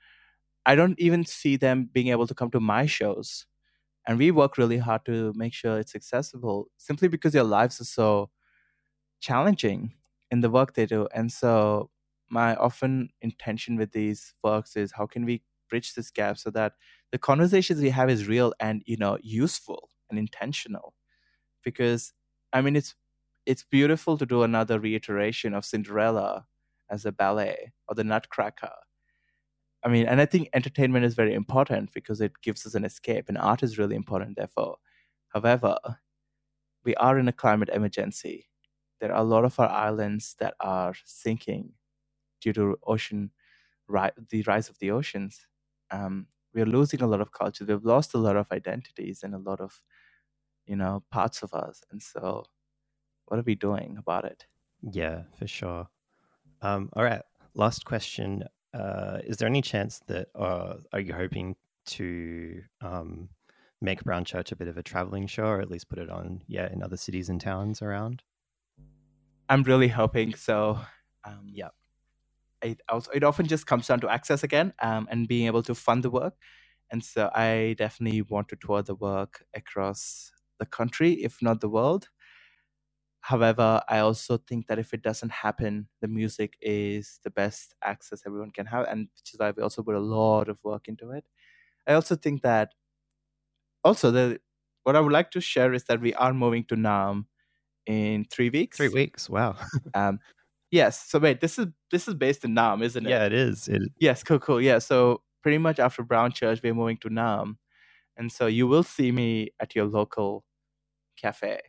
I 0.66 0.76
don't 0.76 1.00
even 1.00 1.26
see 1.26 1.58
them 1.58 1.90
being 1.94 2.10
able 2.10 2.28
to 2.28 2.36
come 2.36 2.52
to 2.52 2.60
my 2.60 2.86
shows. 2.88 3.46
And 4.08 4.18
we 4.20 4.32
work 4.32 4.58
really 4.58 4.80
hard 4.80 5.06
to 5.06 5.34
make 5.36 5.54
sure 5.54 5.80
it's 5.80 5.96
accessible 5.96 6.68
simply 6.78 7.08
because 7.10 7.34
their 7.34 7.44
lives 7.44 7.82
are 7.82 7.86
so 7.86 8.32
challenging 9.22 9.94
in 10.32 10.42
the 10.42 10.50
work 10.50 10.74
they 10.74 10.86
do. 10.86 11.08
And 11.14 11.32
so 11.32 11.90
my 12.30 12.56
often 12.56 13.10
intention 13.22 13.78
with 13.78 13.92
these 13.92 14.34
works 14.44 14.76
is 14.76 14.92
how 14.92 15.06
can 15.08 15.26
we 15.26 15.42
bridge 15.70 15.94
this 15.94 16.12
gap 16.12 16.38
so 16.38 16.50
that 16.52 16.74
the 17.12 17.18
conversations 17.18 17.82
we 17.82 17.90
have 17.90 18.10
is 18.10 18.28
real 18.28 18.54
and 18.60 18.84
you 18.86 18.98
know 18.98 19.18
useful 19.22 19.90
and 20.10 20.20
intentional. 20.20 20.94
Because 21.64 22.14
i 22.54 22.62
mean 22.62 22.76
it's 22.76 22.96
it's 23.46 23.64
beautiful 23.64 24.18
to 24.18 24.26
do 24.26 24.44
another 24.44 24.80
reiteration 24.80 25.54
of 25.54 25.66
cinderella 25.66 26.46
as 26.90 27.06
a 27.06 27.12
ballet 27.12 27.72
or 27.88 27.96
the 27.96 28.04
nutcracker. 28.04 28.72
I 29.84 29.90
mean 29.90 30.06
and 30.08 30.22
i 30.22 30.26
think 30.26 30.50
entertainment 30.54 31.06
is 31.06 31.16
very 31.16 31.34
important 31.34 31.94
because 31.94 32.22
it 32.22 32.34
gives 32.42 32.66
us 32.66 32.76
an 32.76 32.86
escape 32.86 33.26
and 33.30 33.38
art 33.38 33.64
is 33.64 33.78
really 33.78 33.96
important 33.96 34.38
therefore. 34.38 34.78
However 35.30 35.78
we 36.84 36.96
are 36.96 37.20
in 37.20 37.28
a 37.28 37.34
climate 37.34 37.70
emergency 37.74 38.48
there 39.00 39.12
are 39.14 39.22
a 39.22 39.26
lot 39.26 39.46
of 39.46 39.60
our 39.60 39.70
islands 39.70 40.36
that 40.40 40.56
are 40.60 40.94
sinking 41.06 41.74
due 42.42 42.54
to 42.54 42.78
ocean, 42.86 43.32
ri- 43.88 44.12
the 44.30 44.44
rise 44.44 44.70
of 44.70 44.80
the 44.80 44.92
oceans. 44.92 45.48
Um, 45.92 46.28
we're 46.54 46.66
losing 46.66 47.02
a 47.02 47.08
lot 47.08 47.22
of 47.22 47.32
culture. 47.32 47.66
We've 47.66 47.84
lost 47.86 48.14
a 48.14 48.18
lot 48.18 48.38
of 48.38 48.52
identities 48.52 49.24
and 49.24 49.36
a 49.36 49.40
lot 49.40 49.62
of, 49.62 49.84
you 50.66 50.76
know, 50.76 51.04
parts 51.12 51.44
of 51.44 51.54
us. 51.54 51.84
And 51.92 52.02
so, 52.02 52.46
what 53.28 53.40
are 53.40 53.44
we 53.44 53.56
doing 53.56 53.98
about 53.98 54.26
it? 54.26 54.48
Yeah, 54.82 55.24
for 55.38 55.48
sure. 55.48 55.88
Um, 56.62 56.90
all 56.94 57.04
right. 57.04 57.22
Last 57.56 57.86
question. 57.86 58.46
Uh, 58.74 59.20
is 59.26 59.38
there 59.38 59.48
any 59.48 59.62
chance 59.62 60.02
that, 60.08 60.30
uh, 60.36 60.76
are 60.94 61.00
you 61.00 61.14
hoping 61.14 61.56
to 61.88 62.64
um, 62.82 63.30
make 63.82 64.04
Brown 64.04 64.26
Church 64.26 64.52
a 64.52 64.56
bit 64.56 64.68
of 64.68 64.78
a 64.78 64.84
traveling 64.84 65.28
show 65.28 65.46
or 65.46 65.62
at 65.62 65.72
least 65.72 65.90
put 65.90 66.00
it 66.00 66.10
on, 66.10 66.44
yeah, 66.48 66.72
in 66.72 66.84
other 66.84 66.98
cities 66.98 67.30
and 67.30 67.42
towns 67.42 67.82
around? 67.82 68.24
I'm 69.50 69.64
really 69.64 69.88
hoping 69.88 70.34
so. 70.36 70.80
Um, 71.24 71.50
yeah, 71.54 71.70
it 72.64 72.82
also 72.90 73.12
it 73.12 73.24
often 73.24 73.48
just 73.48 73.68
comes 73.68 73.88
down 73.88 74.02
to 74.02 74.10
access 74.10 74.44
again 74.44 74.74
um, 74.82 75.08
and 75.12 75.28
being 75.28 75.48
able 75.48 75.64
to 75.64 75.76
fund 75.76 76.04
the 76.04 76.10
work. 76.12 76.36
And 76.92 77.04
so 77.04 77.32
I 77.36 77.76
definitely 77.78 78.24
want 78.24 78.50
to 78.50 78.58
tour 78.58 78.82
the 78.84 78.96
work 78.96 79.46
across 79.56 80.32
the 80.60 80.66
country, 80.68 81.14
if 81.24 81.42
not 81.42 81.62
the 81.62 81.70
world. 81.70 82.10
However, 83.22 83.82
I 83.90 84.00
also 84.00 84.38
think 84.38 84.68
that 84.68 84.80
if 84.80 84.94
it 84.94 85.02
doesn't 85.02 85.32
happen, 85.32 85.90
the 86.02 86.08
music 86.08 86.56
is 86.62 87.20
the 87.24 87.30
best 87.30 87.74
access 87.84 88.24
everyone 88.26 88.52
can 88.52 88.68
have, 88.68 88.86
and 88.88 89.10
which 89.18 89.34
is 89.34 89.40
why 89.40 89.52
we 89.52 89.62
also 89.64 89.84
put 89.84 89.96
a 89.96 90.00
lot 90.00 90.48
of 90.50 90.64
work 90.64 90.88
into 90.88 91.12
it. 91.12 91.26
I 91.88 91.94
also 91.94 92.16
think 92.16 92.44
that 92.44 92.74
also 93.84 94.12
the 94.12 94.40
what 94.84 94.96
I 94.96 95.00
would 95.02 95.12
like 95.12 95.32
to 95.32 95.42
share 95.42 95.74
is 95.74 95.84
that 95.86 96.00
we 96.02 96.14
are 96.14 96.34
moving 96.34 96.64
to 96.66 96.76
Naarm 96.76 97.26
in 97.88 98.26
three 98.30 98.50
weeks. 98.50 98.78
Three 98.78 98.90
weeks, 98.90 99.30
wow. 99.30 99.56
um, 99.96 100.20
Yes. 100.72 101.08
So 101.08 101.20
wait, 101.20 101.40
this 101.40 101.58
is 101.58 101.68
this 101.92 102.08
is 102.08 102.14
based 102.16 102.44
in 102.44 102.54
Naarm, 102.54 102.84
isn't 102.84 103.06
it? 103.06 103.10
Yeah, 103.10 103.26
it 103.26 103.34
is. 103.34 103.68
It... 103.68 103.82
Yes, 104.00 104.24
cool, 104.24 104.40
cool. 104.40 104.62
Yeah. 104.62 104.80
So 104.80 105.22
pretty 105.42 105.58
much 105.58 105.80
after 105.80 106.04
Brown 106.04 106.32
Church, 106.32 106.60
we're 106.62 106.74
moving 106.74 106.98
to 106.98 107.10
Naarm, 107.10 107.56
and 108.18 108.32
so 108.32 108.48
you 108.48 108.68
will 108.68 108.84
see 108.84 109.12
me 109.12 109.50
at 109.60 109.76
your 109.76 109.86
local 109.86 110.44
cafe. 111.16 111.60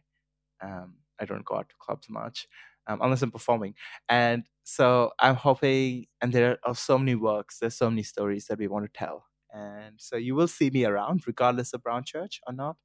Um, 0.61 0.95
I 1.21 1.25
don't 1.25 1.45
go 1.45 1.57
out 1.57 1.69
to 1.69 1.75
clubs 1.79 2.09
much 2.11 2.49
um, 2.89 3.01
unless 3.01 3.23
I'm 3.23 3.31
performing, 3.31 3.75
and 4.09 4.45
so 4.65 5.13
I'm 5.21 5.37
hoping. 5.37 6.07
And 6.21 6.33
there 6.33 6.59
are 6.65 6.75
so 6.75 6.99
many 6.99 7.15
works. 7.15 7.61
There's 7.61 7.77
so 7.77 7.91
many 7.91 8.03
stories 8.03 8.47
that 8.47 8.59
we 8.59 8.67
want 8.67 8.85
to 8.93 8.99
tell, 8.99 9.27
and 9.55 9.95
so 9.99 10.17
you 10.17 10.35
will 10.35 10.49
see 10.49 10.71
me 10.71 10.85
around, 10.85 11.25
regardless 11.27 11.73
of 11.73 11.85
Brown 11.85 12.03
Church 12.05 12.41
or 12.49 12.53
not. 12.53 12.77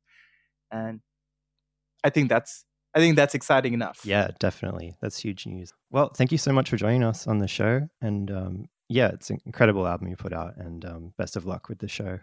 And 0.70 1.02
I 2.04 2.12
think 2.12 2.30
that's 2.30 2.66
I 2.96 3.00
think 3.00 3.16
that's 3.16 3.34
exciting 3.34 3.74
enough. 3.74 4.02
Yeah, 4.06 4.30
definitely. 4.40 4.96
That's 5.02 5.18
huge 5.18 5.48
news. 5.48 5.74
Well, 5.90 6.12
thank 6.16 6.32
you 6.32 6.38
so 6.38 6.54
much 6.54 6.70
for 6.70 6.78
joining 6.78 7.04
us 7.04 7.28
on 7.28 7.40
the 7.40 7.48
show. 7.48 7.88
And 8.02 8.30
um, 8.30 8.66
yeah, 8.88 9.08
it's 9.08 9.30
an 9.30 9.40
incredible 9.46 9.88
album 9.88 10.08
you 10.10 10.16
put 10.16 10.34
out. 10.34 10.58
And 10.58 10.86
um, 10.86 11.14
best 11.18 11.36
of 11.36 11.46
luck 11.46 11.70
with 11.70 11.80
the 11.80 11.88
show. 11.88 12.20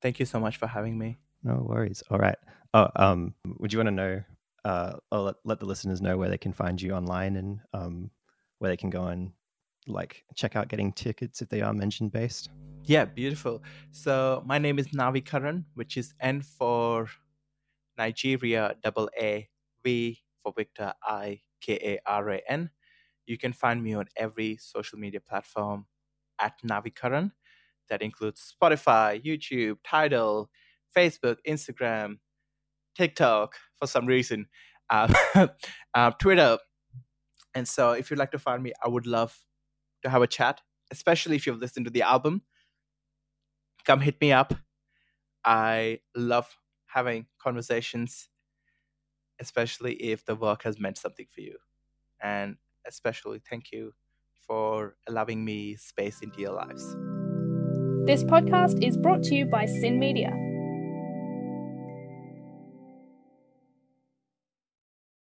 Thank 0.00 0.20
you 0.20 0.26
so 0.26 0.38
much 0.38 0.56
for 0.56 0.66
having 0.66 0.96
me. 0.96 1.16
No 1.42 1.64
worries. 1.68 2.02
All 2.10 2.18
right. 2.18 2.36
Oh, 2.74 2.88
um, 2.96 3.34
would 3.58 3.72
you 3.72 3.78
want 3.78 3.88
to 3.88 3.94
know? 3.94 4.22
Uh, 4.64 4.92
I'll 5.10 5.24
let, 5.24 5.34
let 5.44 5.60
the 5.60 5.66
listeners 5.66 6.00
know 6.00 6.16
where 6.16 6.28
they 6.28 6.38
can 6.38 6.52
find 6.52 6.80
you 6.80 6.92
online 6.92 7.36
and 7.36 7.60
um, 7.72 8.10
where 8.60 8.70
they 8.70 8.76
can 8.76 8.90
go 8.90 9.06
and 9.06 9.32
like 9.86 10.24
check 10.34 10.56
out 10.56 10.68
getting 10.68 10.92
tickets 10.92 11.42
if 11.42 11.48
they 11.48 11.60
are 11.60 11.72
Meanjin 11.72 12.10
based. 12.10 12.50
Yeah, 12.84 13.04
beautiful. 13.04 13.62
So 13.90 14.42
my 14.46 14.58
name 14.58 14.78
is 14.78 14.88
Naavi 14.88 15.24
Karan, 15.24 15.66
which 15.74 15.96
is 15.96 16.14
N 16.20 16.40
for 16.40 17.08
Nigeria, 17.98 18.76
double 18.82 19.10
A 19.20 19.48
V 19.84 20.20
for 20.42 20.52
Victor, 20.56 20.94
I 21.02 21.42
K 21.60 21.74
A 21.74 21.98
R 22.10 22.30
A 22.30 22.42
N. 22.48 22.70
You 23.26 23.38
can 23.38 23.52
find 23.52 23.82
me 23.82 23.94
on 23.94 24.06
every 24.16 24.56
social 24.60 24.98
media 24.98 25.20
platform 25.20 25.86
at 26.40 26.54
Naavikaran. 26.64 27.32
That 27.88 28.02
includes 28.02 28.54
Spotify, 28.54 29.22
YouTube, 29.22 29.76
Tidal, 29.84 30.50
Facebook, 30.96 31.36
Instagram, 31.48 32.18
TikTok 32.96 33.56
for 33.78 33.86
some 33.86 34.06
reason, 34.06 34.46
um, 34.90 35.12
uh, 35.94 36.10
Twitter. 36.12 36.58
And 37.54 37.68
so, 37.68 37.92
if 37.92 38.10
you'd 38.10 38.18
like 38.18 38.32
to 38.32 38.38
find 38.38 38.62
me, 38.62 38.72
I 38.84 38.88
would 38.88 39.06
love 39.06 39.38
to 40.02 40.10
have 40.10 40.22
a 40.22 40.26
chat, 40.26 40.60
especially 40.90 41.36
if 41.36 41.46
you've 41.46 41.60
listened 41.60 41.86
to 41.86 41.90
the 41.90 42.02
album. 42.02 42.42
Come 43.86 44.00
hit 44.00 44.20
me 44.20 44.32
up. 44.32 44.54
I 45.44 46.00
love 46.16 46.56
having 46.86 47.26
conversations 47.38 48.28
especially 49.40 49.94
if 49.94 50.24
the 50.24 50.36
work 50.36 50.62
has 50.62 50.78
meant 50.78 50.98
something 50.98 51.26
for 51.34 51.40
you. 51.40 51.56
And 52.22 52.56
especially 52.86 53.40
thank 53.48 53.72
you 53.72 53.92
for 54.46 54.96
allowing 55.08 55.44
me 55.44 55.76
space 55.76 56.20
into 56.22 56.40
your 56.40 56.52
lives. 56.52 56.84
This 58.06 58.22
podcast 58.24 58.82
is 58.84 58.96
brought 58.96 59.22
to 59.24 59.34
you 59.34 59.46
by 59.46 59.64
SYN 59.64 59.98
Media. 59.98 60.32